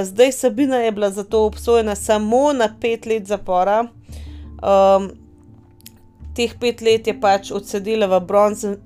zdaj 0.03 0.31
Sabina 0.31 0.77
je 0.77 0.91
bila 0.91 1.09
zato 1.11 1.45
obsojena 1.45 1.95
samo 1.95 2.53
na 2.53 2.69
pet 2.81 3.05
let 3.05 3.25
zapora. 3.25 3.85
Teh 6.35 6.53
pet 6.59 6.81
let 6.83 7.07
je 7.07 7.15
pač 7.19 7.51
odsedela 7.55 8.07
v 8.11 8.19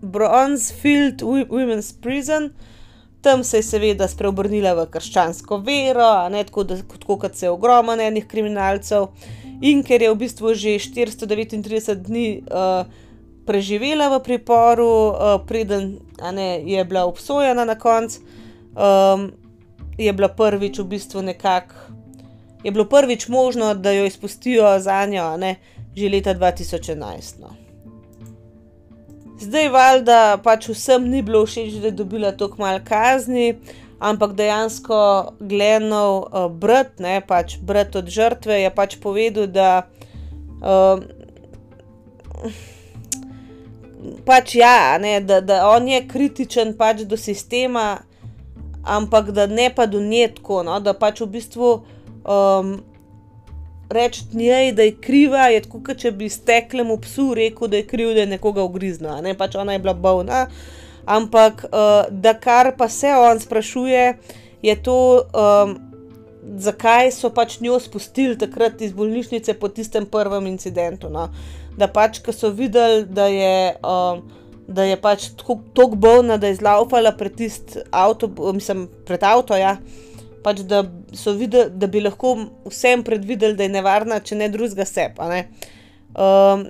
Bronzefield 0.01 1.21
Women's 1.25 1.91
Prison. 2.01 2.51
Tam 3.21 3.43
se 3.43 3.59
je 3.59 3.63
seveda 3.67 4.07
spreobrnila 4.07 4.71
v 4.77 4.85
krščansko 4.93 5.57
vero, 5.65 6.29
ne, 6.31 6.45
tako 6.47 6.63
da, 6.63 6.77
tako 6.79 7.17
kot 7.19 7.35
se 7.35 7.49
ogromno 7.51 7.97
enih 7.99 8.27
kriminalcev. 8.29 9.09
In 9.59 9.83
ker 9.83 9.99
je 9.99 10.13
v 10.13 10.19
bistvu 10.21 10.53
že 10.55 10.77
štiristo 10.79 11.27
devetintrideset 11.27 11.99
dni, 12.05 12.47
preživela 13.43 14.07
v 14.13 14.21
priporu, 14.23 15.17
preden, 15.49 15.97
a 16.21 16.31
ne, 16.31 16.61
je 16.63 16.79
bila 16.85 17.03
obsojena 17.09 17.65
na 17.65 17.75
koncu, 17.75 18.21
je 19.99 20.13
bila 20.13 20.29
prvič 20.31 20.79
v 20.79 20.87
bistvu 20.87 21.25
nekako, 21.25 21.75
je 22.63 22.71
bilo 22.71 22.85
prvič 22.85 23.27
možno, 23.27 23.73
da 23.73 23.91
jo 23.91 24.05
izpustijo 24.05 24.79
zanjo, 24.79 25.23
a 25.33 25.37
ne, 25.37 25.57
že 25.97 26.09
leta 26.09 26.33
dva 26.33 26.51
tisoč 26.51 26.89
enajst, 26.95 27.39
no. 27.39 27.55
Zdaj 29.39 29.69
valjda 29.71 30.17
pač 30.43 30.67
vsem 30.67 31.05
ni 31.07 31.21
bilo 31.23 31.45
všeč, 31.47 31.79
da 31.79 31.87
je 31.87 31.95
dobila 31.95 32.31
toliko 32.35 32.59
malo 32.59 32.81
kazni, 32.83 33.55
ampak 33.99 34.33
dejansko 34.35 34.97
Glenov, 35.39 36.27
brat, 36.59 36.99
ne, 36.99 37.21
pač 37.23 37.55
brat 37.63 37.95
od 37.95 38.11
žrtve 38.11 38.59
je 38.63 38.71
pač 38.75 38.97
povedal, 38.99 39.47
da, 39.47 39.87
pač 44.27 44.55
ja, 44.59 44.99
ne, 44.99 45.19
da, 45.23 45.39
da 45.39 45.63
on 45.71 45.87
je 45.87 46.03
kritičen 46.07 46.75
pač 46.79 47.03
do 47.07 47.19
sistema, 47.19 47.99
ampak 48.83 49.31
da 49.31 49.47
ne 49.47 49.69
pa 49.75 49.87
do 49.87 50.03
nje 50.03 50.33
tako, 50.39 50.63
no, 50.67 50.79
da 50.83 50.95
pač 50.95 51.23
v 51.23 51.31
bistvu, 51.39 51.71
reči 53.89 54.23
njej, 54.33 54.71
da 54.71 54.83
je 54.83 54.95
kriva, 55.01 55.47
je 55.49 55.61
tako, 55.61 55.81
kot 55.85 55.97
če 55.97 56.11
bi 56.11 56.29
steklemu 56.29 56.97
psu 57.01 57.33
rekel, 57.37 57.67
da 57.67 57.79
je 57.79 57.87
kriv, 57.87 58.13
da 58.13 58.25
je 58.25 58.33
nekoga 58.35 58.63
ugriznil, 58.63 59.17
ne, 59.25 59.33
pač 59.37 59.55
ona 59.55 59.73
je 59.73 59.79
bila 59.79 59.93
bolna. 59.93 60.45
Ampak, 61.09 61.65
da 62.09 62.33
kar 62.37 62.75
pa 62.77 62.89
se 62.89 63.09
on 63.17 63.39
sprašuje, 63.39 64.03
je 64.61 64.75
to, 64.83 64.97
zakaj 66.57 67.11
so 67.11 67.31
pač 67.33 67.59
njo 67.59 67.79
spustili 67.79 68.37
takrat 68.37 68.81
iz 68.81 68.93
bolnišnice 68.93 69.53
po 69.59 69.69
tistem 69.73 70.05
prvem 70.05 70.47
incidentu, 70.47 71.09
no. 71.09 71.29
Da 71.77 71.87
pač, 71.87 72.19
ke 72.21 72.33
so 72.35 72.51
videli, 72.53 73.05
da 73.05 73.25
je, 73.31 73.73
da 74.67 74.85
je 74.85 74.97
pač 75.01 75.29
tako, 75.39 75.95
bolna, 75.95 76.37
da 76.37 76.51
je 76.51 76.59
zlaufala 76.59 77.15
pred 77.17 77.35
tisti 77.35 77.81
avto, 77.89 78.29
mislim, 78.53 78.87
pred 79.07 79.23
avto, 79.23 79.57
ja, 79.57 79.77
pač 80.43 80.61
da 80.67 80.83
so 81.13 81.33
da 81.69 81.87
bi 81.87 82.01
lahko 82.01 82.35
vseeno 82.65 83.03
predvideli, 83.03 83.55
da 83.55 83.63
je 83.63 83.69
nevarna, 83.69 84.19
če 84.19 84.35
ne 84.35 84.49
drugega 84.49 84.85
a 85.17 85.29
ne. 85.29 85.43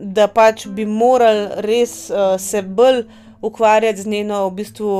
da 0.02 0.28
pač 0.28 0.68
bi 0.68 0.86
morali 0.86 1.62
res, 1.64 2.12
se 2.38 2.62
bolj 2.62 3.06
ukvarjati 3.42 4.02
z 4.02 4.08
njeno 4.08 4.48
v 4.50 4.54
bistvu 4.54 4.96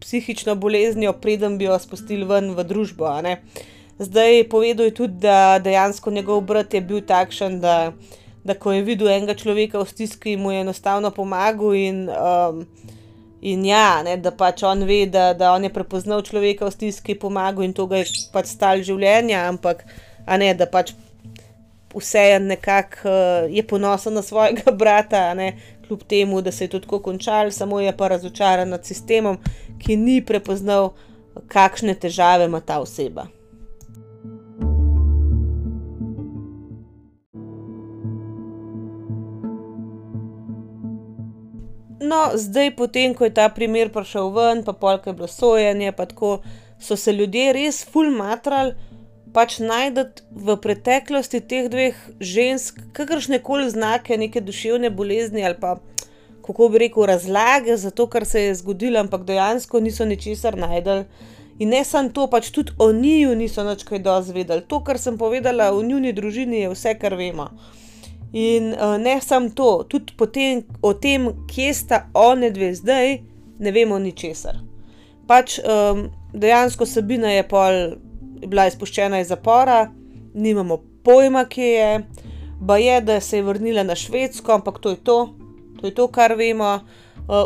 psihično 0.00 0.54
boleznijo, 0.54 1.12
preden 1.12 1.58
bi 1.58 1.64
jo 1.64 1.78
spustili 1.78 2.24
ven 2.24 2.54
v 2.56 2.64
družbo. 2.64 3.12
Zdaj, 3.98 4.48
povedal 4.48 4.88
je 4.88 4.94
tudi, 4.94 5.20
da 5.22 5.58
dejansko 5.62 6.10
njegov 6.10 6.40
brat 6.40 6.74
je 6.74 6.80
bil 6.80 7.00
takšen, 7.06 7.60
da, 7.60 7.92
da 8.44 8.54
ko 8.54 8.72
je 8.72 8.82
videl 8.82 9.12
enega 9.12 9.34
človeka 9.34 9.78
v 9.78 9.86
stiski, 9.86 10.36
mu 10.36 10.50
je 10.52 10.64
enostavno 10.64 11.10
pomagal 11.10 11.76
in, 11.76 12.08
in 13.42 13.64
ja, 13.66 14.02
ne, 14.06 14.16
da 14.22 14.30
pač 14.30 14.62
on 14.62 14.84
ve, 14.86 15.02
da, 15.10 15.32
da 15.34 15.52
on 15.56 15.66
je 15.66 15.72
prepoznal 15.74 16.22
človeka 16.22 16.68
v 16.68 16.74
stiski, 16.76 17.18
pomagal 17.18 17.66
in 17.66 17.74
to 17.74 17.88
ga 17.90 18.02
je 18.02 18.06
pač 18.32 18.52
stalo 18.54 18.86
življenja, 18.86 19.48
ampak, 19.50 19.82
ne, 20.38 20.52
da 20.54 20.68
pač 20.70 20.94
vseeno 21.92 22.52
nekako, 22.54 23.10
je 23.50 23.66
ponosen 23.66 24.14
na 24.14 24.22
svojega 24.22 24.72
brata, 24.82 25.26
ne, 25.34 25.56
kljub 25.86 26.06
temu, 26.08 26.40
da 26.40 26.54
se 26.54 26.64
je 26.64 26.76
to 26.76 26.80
tako 26.86 27.02
končalo, 27.10 27.50
samo 27.50 27.80
je 27.82 27.92
pa 27.96 28.08
razočaran 28.14 28.70
nad 28.70 28.86
sistemom, 28.86 29.38
ki 29.82 29.98
ni 29.98 30.20
prepoznal, 30.24 30.92
kakšne 31.48 31.94
težave 31.98 32.46
ima 32.46 32.60
ta 32.60 32.78
oseba. 32.80 33.26
No, 42.02 42.32
zdaj 42.34 42.72
potem, 42.76 43.14
ko 43.14 43.24
je 43.24 43.34
ta 43.34 43.46
primer 43.48 43.92
prišel 43.94 44.32
ven 44.34 44.64
pa 44.66 44.74
pol, 44.74 44.98
ke 44.98 45.12
je 45.12 45.18
bilo 45.18 45.28
sojenje 45.30 45.92
pa 45.94 46.06
tako, 46.10 46.40
so 46.82 46.96
se 46.98 47.12
ljudje 47.14 47.52
res 47.54 47.84
ful 47.86 48.10
matrali 48.10 48.74
pač 49.32 49.58
najti 49.64 50.26
v 50.30 50.56
preteklosti 50.60 51.40
teh 51.40 51.68
dveh 51.72 51.96
žensk 52.20 52.80
kakršnekoli 52.92 53.70
znake 53.72 54.18
neke 54.20 54.42
duševne 54.44 54.90
bolezni 54.90 55.44
ali 55.46 55.56
pa, 55.60 55.78
kako 56.44 56.68
bi 56.68 56.82
rekel, 56.84 57.06
razlage 57.06 57.76
za 57.76 57.90
to, 57.90 58.06
kar 58.06 58.26
se 58.26 58.42
je 58.42 58.54
zgodilo, 58.60 59.00
ampak 59.00 59.24
dejansko 59.24 59.80
niso 59.80 60.04
ničesar 60.04 60.58
našli. 60.58 61.04
In 61.58 61.68
ne 61.68 61.84
samo 61.84 62.08
to, 62.08 62.26
pač 62.26 62.50
tudi 62.50 62.72
o 62.78 62.90
njiju 62.92 63.36
niso 63.36 63.62
nič 63.64 63.84
kaj 63.86 64.02
dosti 64.02 64.34
vedeli. 64.34 64.64
To, 64.66 64.80
kar 64.82 64.98
sem 64.98 65.18
povedala 65.18 65.70
o 65.72 65.82
njuni 65.82 66.12
družini, 66.12 66.64
je 66.64 66.72
vse, 66.72 66.96
kar 66.98 67.14
vemo. 67.14 67.50
In, 68.32 68.70
ne 68.98 69.20
samo 69.20 69.50
to, 69.54 69.84
tudi 69.88 70.14
potem 70.16 70.62
o 70.82 70.94
tem, 70.94 71.28
kje 71.46 71.74
sta 71.74 72.06
onadve 72.14 72.74
zdaj, 72.74 73.18
ne 73.58 73.72
vemo 73.72 73.98
ničesar. 73.98 74.56
Pač, 75.28 75.58
dejansko 76.32 76.86
Sabina 76.88 77.30
je 77.30 77.44
pol 77.48 77.76
bila 78.48 78.66
izpuščena 78.66 79.20
iz 79.20 79.28
zapora, 79.28 79.92
nimamo 80.34 80.80
pojma, 81.04 81.44
kje 81.44 81.68
je. 81.68 81.92
Baje, 82.62 83.00
da 83.00 83.20
se 83.20 83.36
je 83.36 83.42
vrnila 83.42 83.82
na 83.82 83.94
Švedsko, 83.94 84.52
ampak 84.52 84.78
to 84.78 84.90
je 84.90 84.96
to. 85.04 85.18
To 85.80 85.86
je 85.86 85.94
to, 85.94 86.08
kar 86.08 86.34
vemo. 86.38 86.80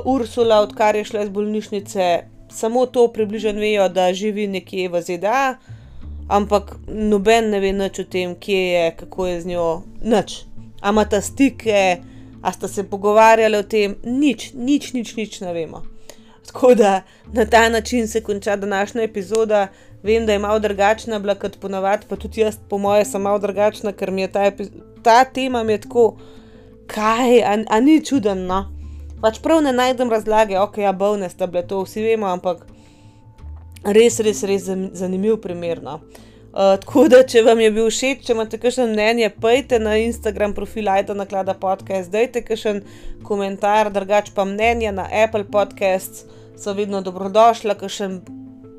Ursula, 0.04 0.60
odkar 0.64 0.96
je 0.96 1.04
šla 1.04 1.22
iz 1.26 1.30
bolnišnice, 1.30 2.04
samo 2.48 2.86
to 2.86 3.08
približno 3.12 3.60
vejo, 3.60 3.88
da 3.88 4.12
živi 4.12 4.46
nekje 4.46 4.88
v 4.88 5.02
ZDA, 5.02 5.56
ampak 6.28 6.76
noben 6.88 7.50
ne 7.50 7.60
ve 7.60 7.72
nič 7.72 8.00
o 8.00 8.04
tem, 8.04 8.34
kje 8.40 8.62
je, 8.72 8.90
kako 8.96 9.26
je 9.26 9.40
z 9.40 9.46
njo, 9.52 9.66
nič. 10.02 10.44
Imata 10.88 11.20
stike, 11.20 11.98
a 12.42 12.52
sta 12.52 12.68
se 12.68 12.84
pogovarjali 12.84 13.56
o 13.56 13.62
tem, 13.62 13.96
nič, 14.04 14.52
nič, 14.54 14.92
nič, 14.92 15.16
nič 15.16 15.40
ne 15.40 15.52
vemo. 15.52 15.82
Tako 16.46 16.74
da 16.74 17.02
na 17.32 17.44
ta 17.44 17.68
način 17.68 18.08
se 18.08 18.22
konča 18.22 18.56
današnja 18.56 19.02
epizoda. 19.02 19.68
Vem, 20.02 20.26
da 20.26 20.32
je 20.32 20.38
malo 20.38 20.58
drugačna 20.58 21.18
bila 21.18 21.34
kot 21.34 21.58
po 21.60 21.68
navadi, 21.68 22.06
pa 22.08 22.16
tudi 22.16 22.40
jaz 22.40 22.58
po 22.68 22.78
moje 22.78 23.04
sem 23.04 23.22
malo 23.22 23.38
drugačna, 23.38 23.92
ker 23.92 24.10
mi 24.10 24.22
je 24.22 24.28
ta 24.32 24.50
ta 25.06 25.24
tema 25.24 25.62
mi 25.62 25.72
je 25.72 25.80
tako, 25.80 26.16
kaj, 26.86 27.42
a, 27.42 27.58
a 27.68 27.80
ni 27.80 28.00
čudno, 28.04 28.34
no? 28.34 28.64
Pač 29.22 29.38
prav 29.42 29.62
ne 29.62 29.72
najdem 29.72 30.10
razlage, 30.10 30.58
okej, 30.58 30.84
ja, 30.84 30.92
bolne 30.92 31.28
sta 31.30 31.46
bile, 31.46 31.62
to 31.62 31.78
vsi 31.84 32.02
vemo, 32.02 32.26
ampak 32.26 32.64
res, 33.84 34.18
res, 34.26 34.42
res 34.50 34.66
zanimiv 34.98 35.38
primer, 35.44 35.82
no. 35.82 36.00
Tako 36.56 37.04
da, 37.12 37.20
če 37.28 37.42
vam 37.44 37.60
je 37.60 37.70
bil 37.74 37.90
všeč, 37.92 38.22
če 38.24 38.32
imate 38.32 38.58
kakšno 38.60 38.86
mnenje, 38.88 39.28
pojdite 39.42 39.76
na 39.82 39.98
Instagram 40.00 40.54
profil 40.56 40.88
Ajda 40.88 41.12
Naklada 41.14 41.52
podcast, 41.60 42.08
dajte 42.12 42.40
kakšen 42.46 42.80
komentar, 43.26 43.90
drugače 43.92 44.32
pa 44.34 44.46
mnenja 44.48 44.94
na 44.96 45.04
Apple 45.24 45.44
podcasts 45.52 46.24
so 46.56 46.72
vedno 46.72 47.02
dobrodošla, 47.04 47.76
kakšen 47.76 48.22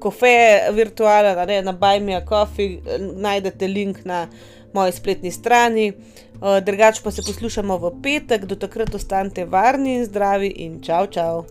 kofe 0.01 0.71
virtualen, 0.73 1.37
ne, 1.47 1.61
na 1.61 1.73
Buy 1.77 2.01
me 2.01 2.17
a 2.17 2.23
coffee, 2.25 2.81
najdete 3.21 3.69
link 3.69 4.01
na 4.05 4.25
moji 4.73 4.97
spletni 4.97 5.31
strani. 5.31 5.91
drugače 6.65 7.01
pa 7.03 7.11
se 7.11 7.21
poslušamo 7.21 7.77
v 7.77 7.93
petek, 8.03 8.45
do 8.45 8.55
takrat 8.55 8.95
ostanite 8.95 9.45
varni 9.45 9.95
in 9.97 10.05
zdravi 10.05 10.47
in 10.47 10.81
čao, 10.81 11.07
čao. 11.07 11.45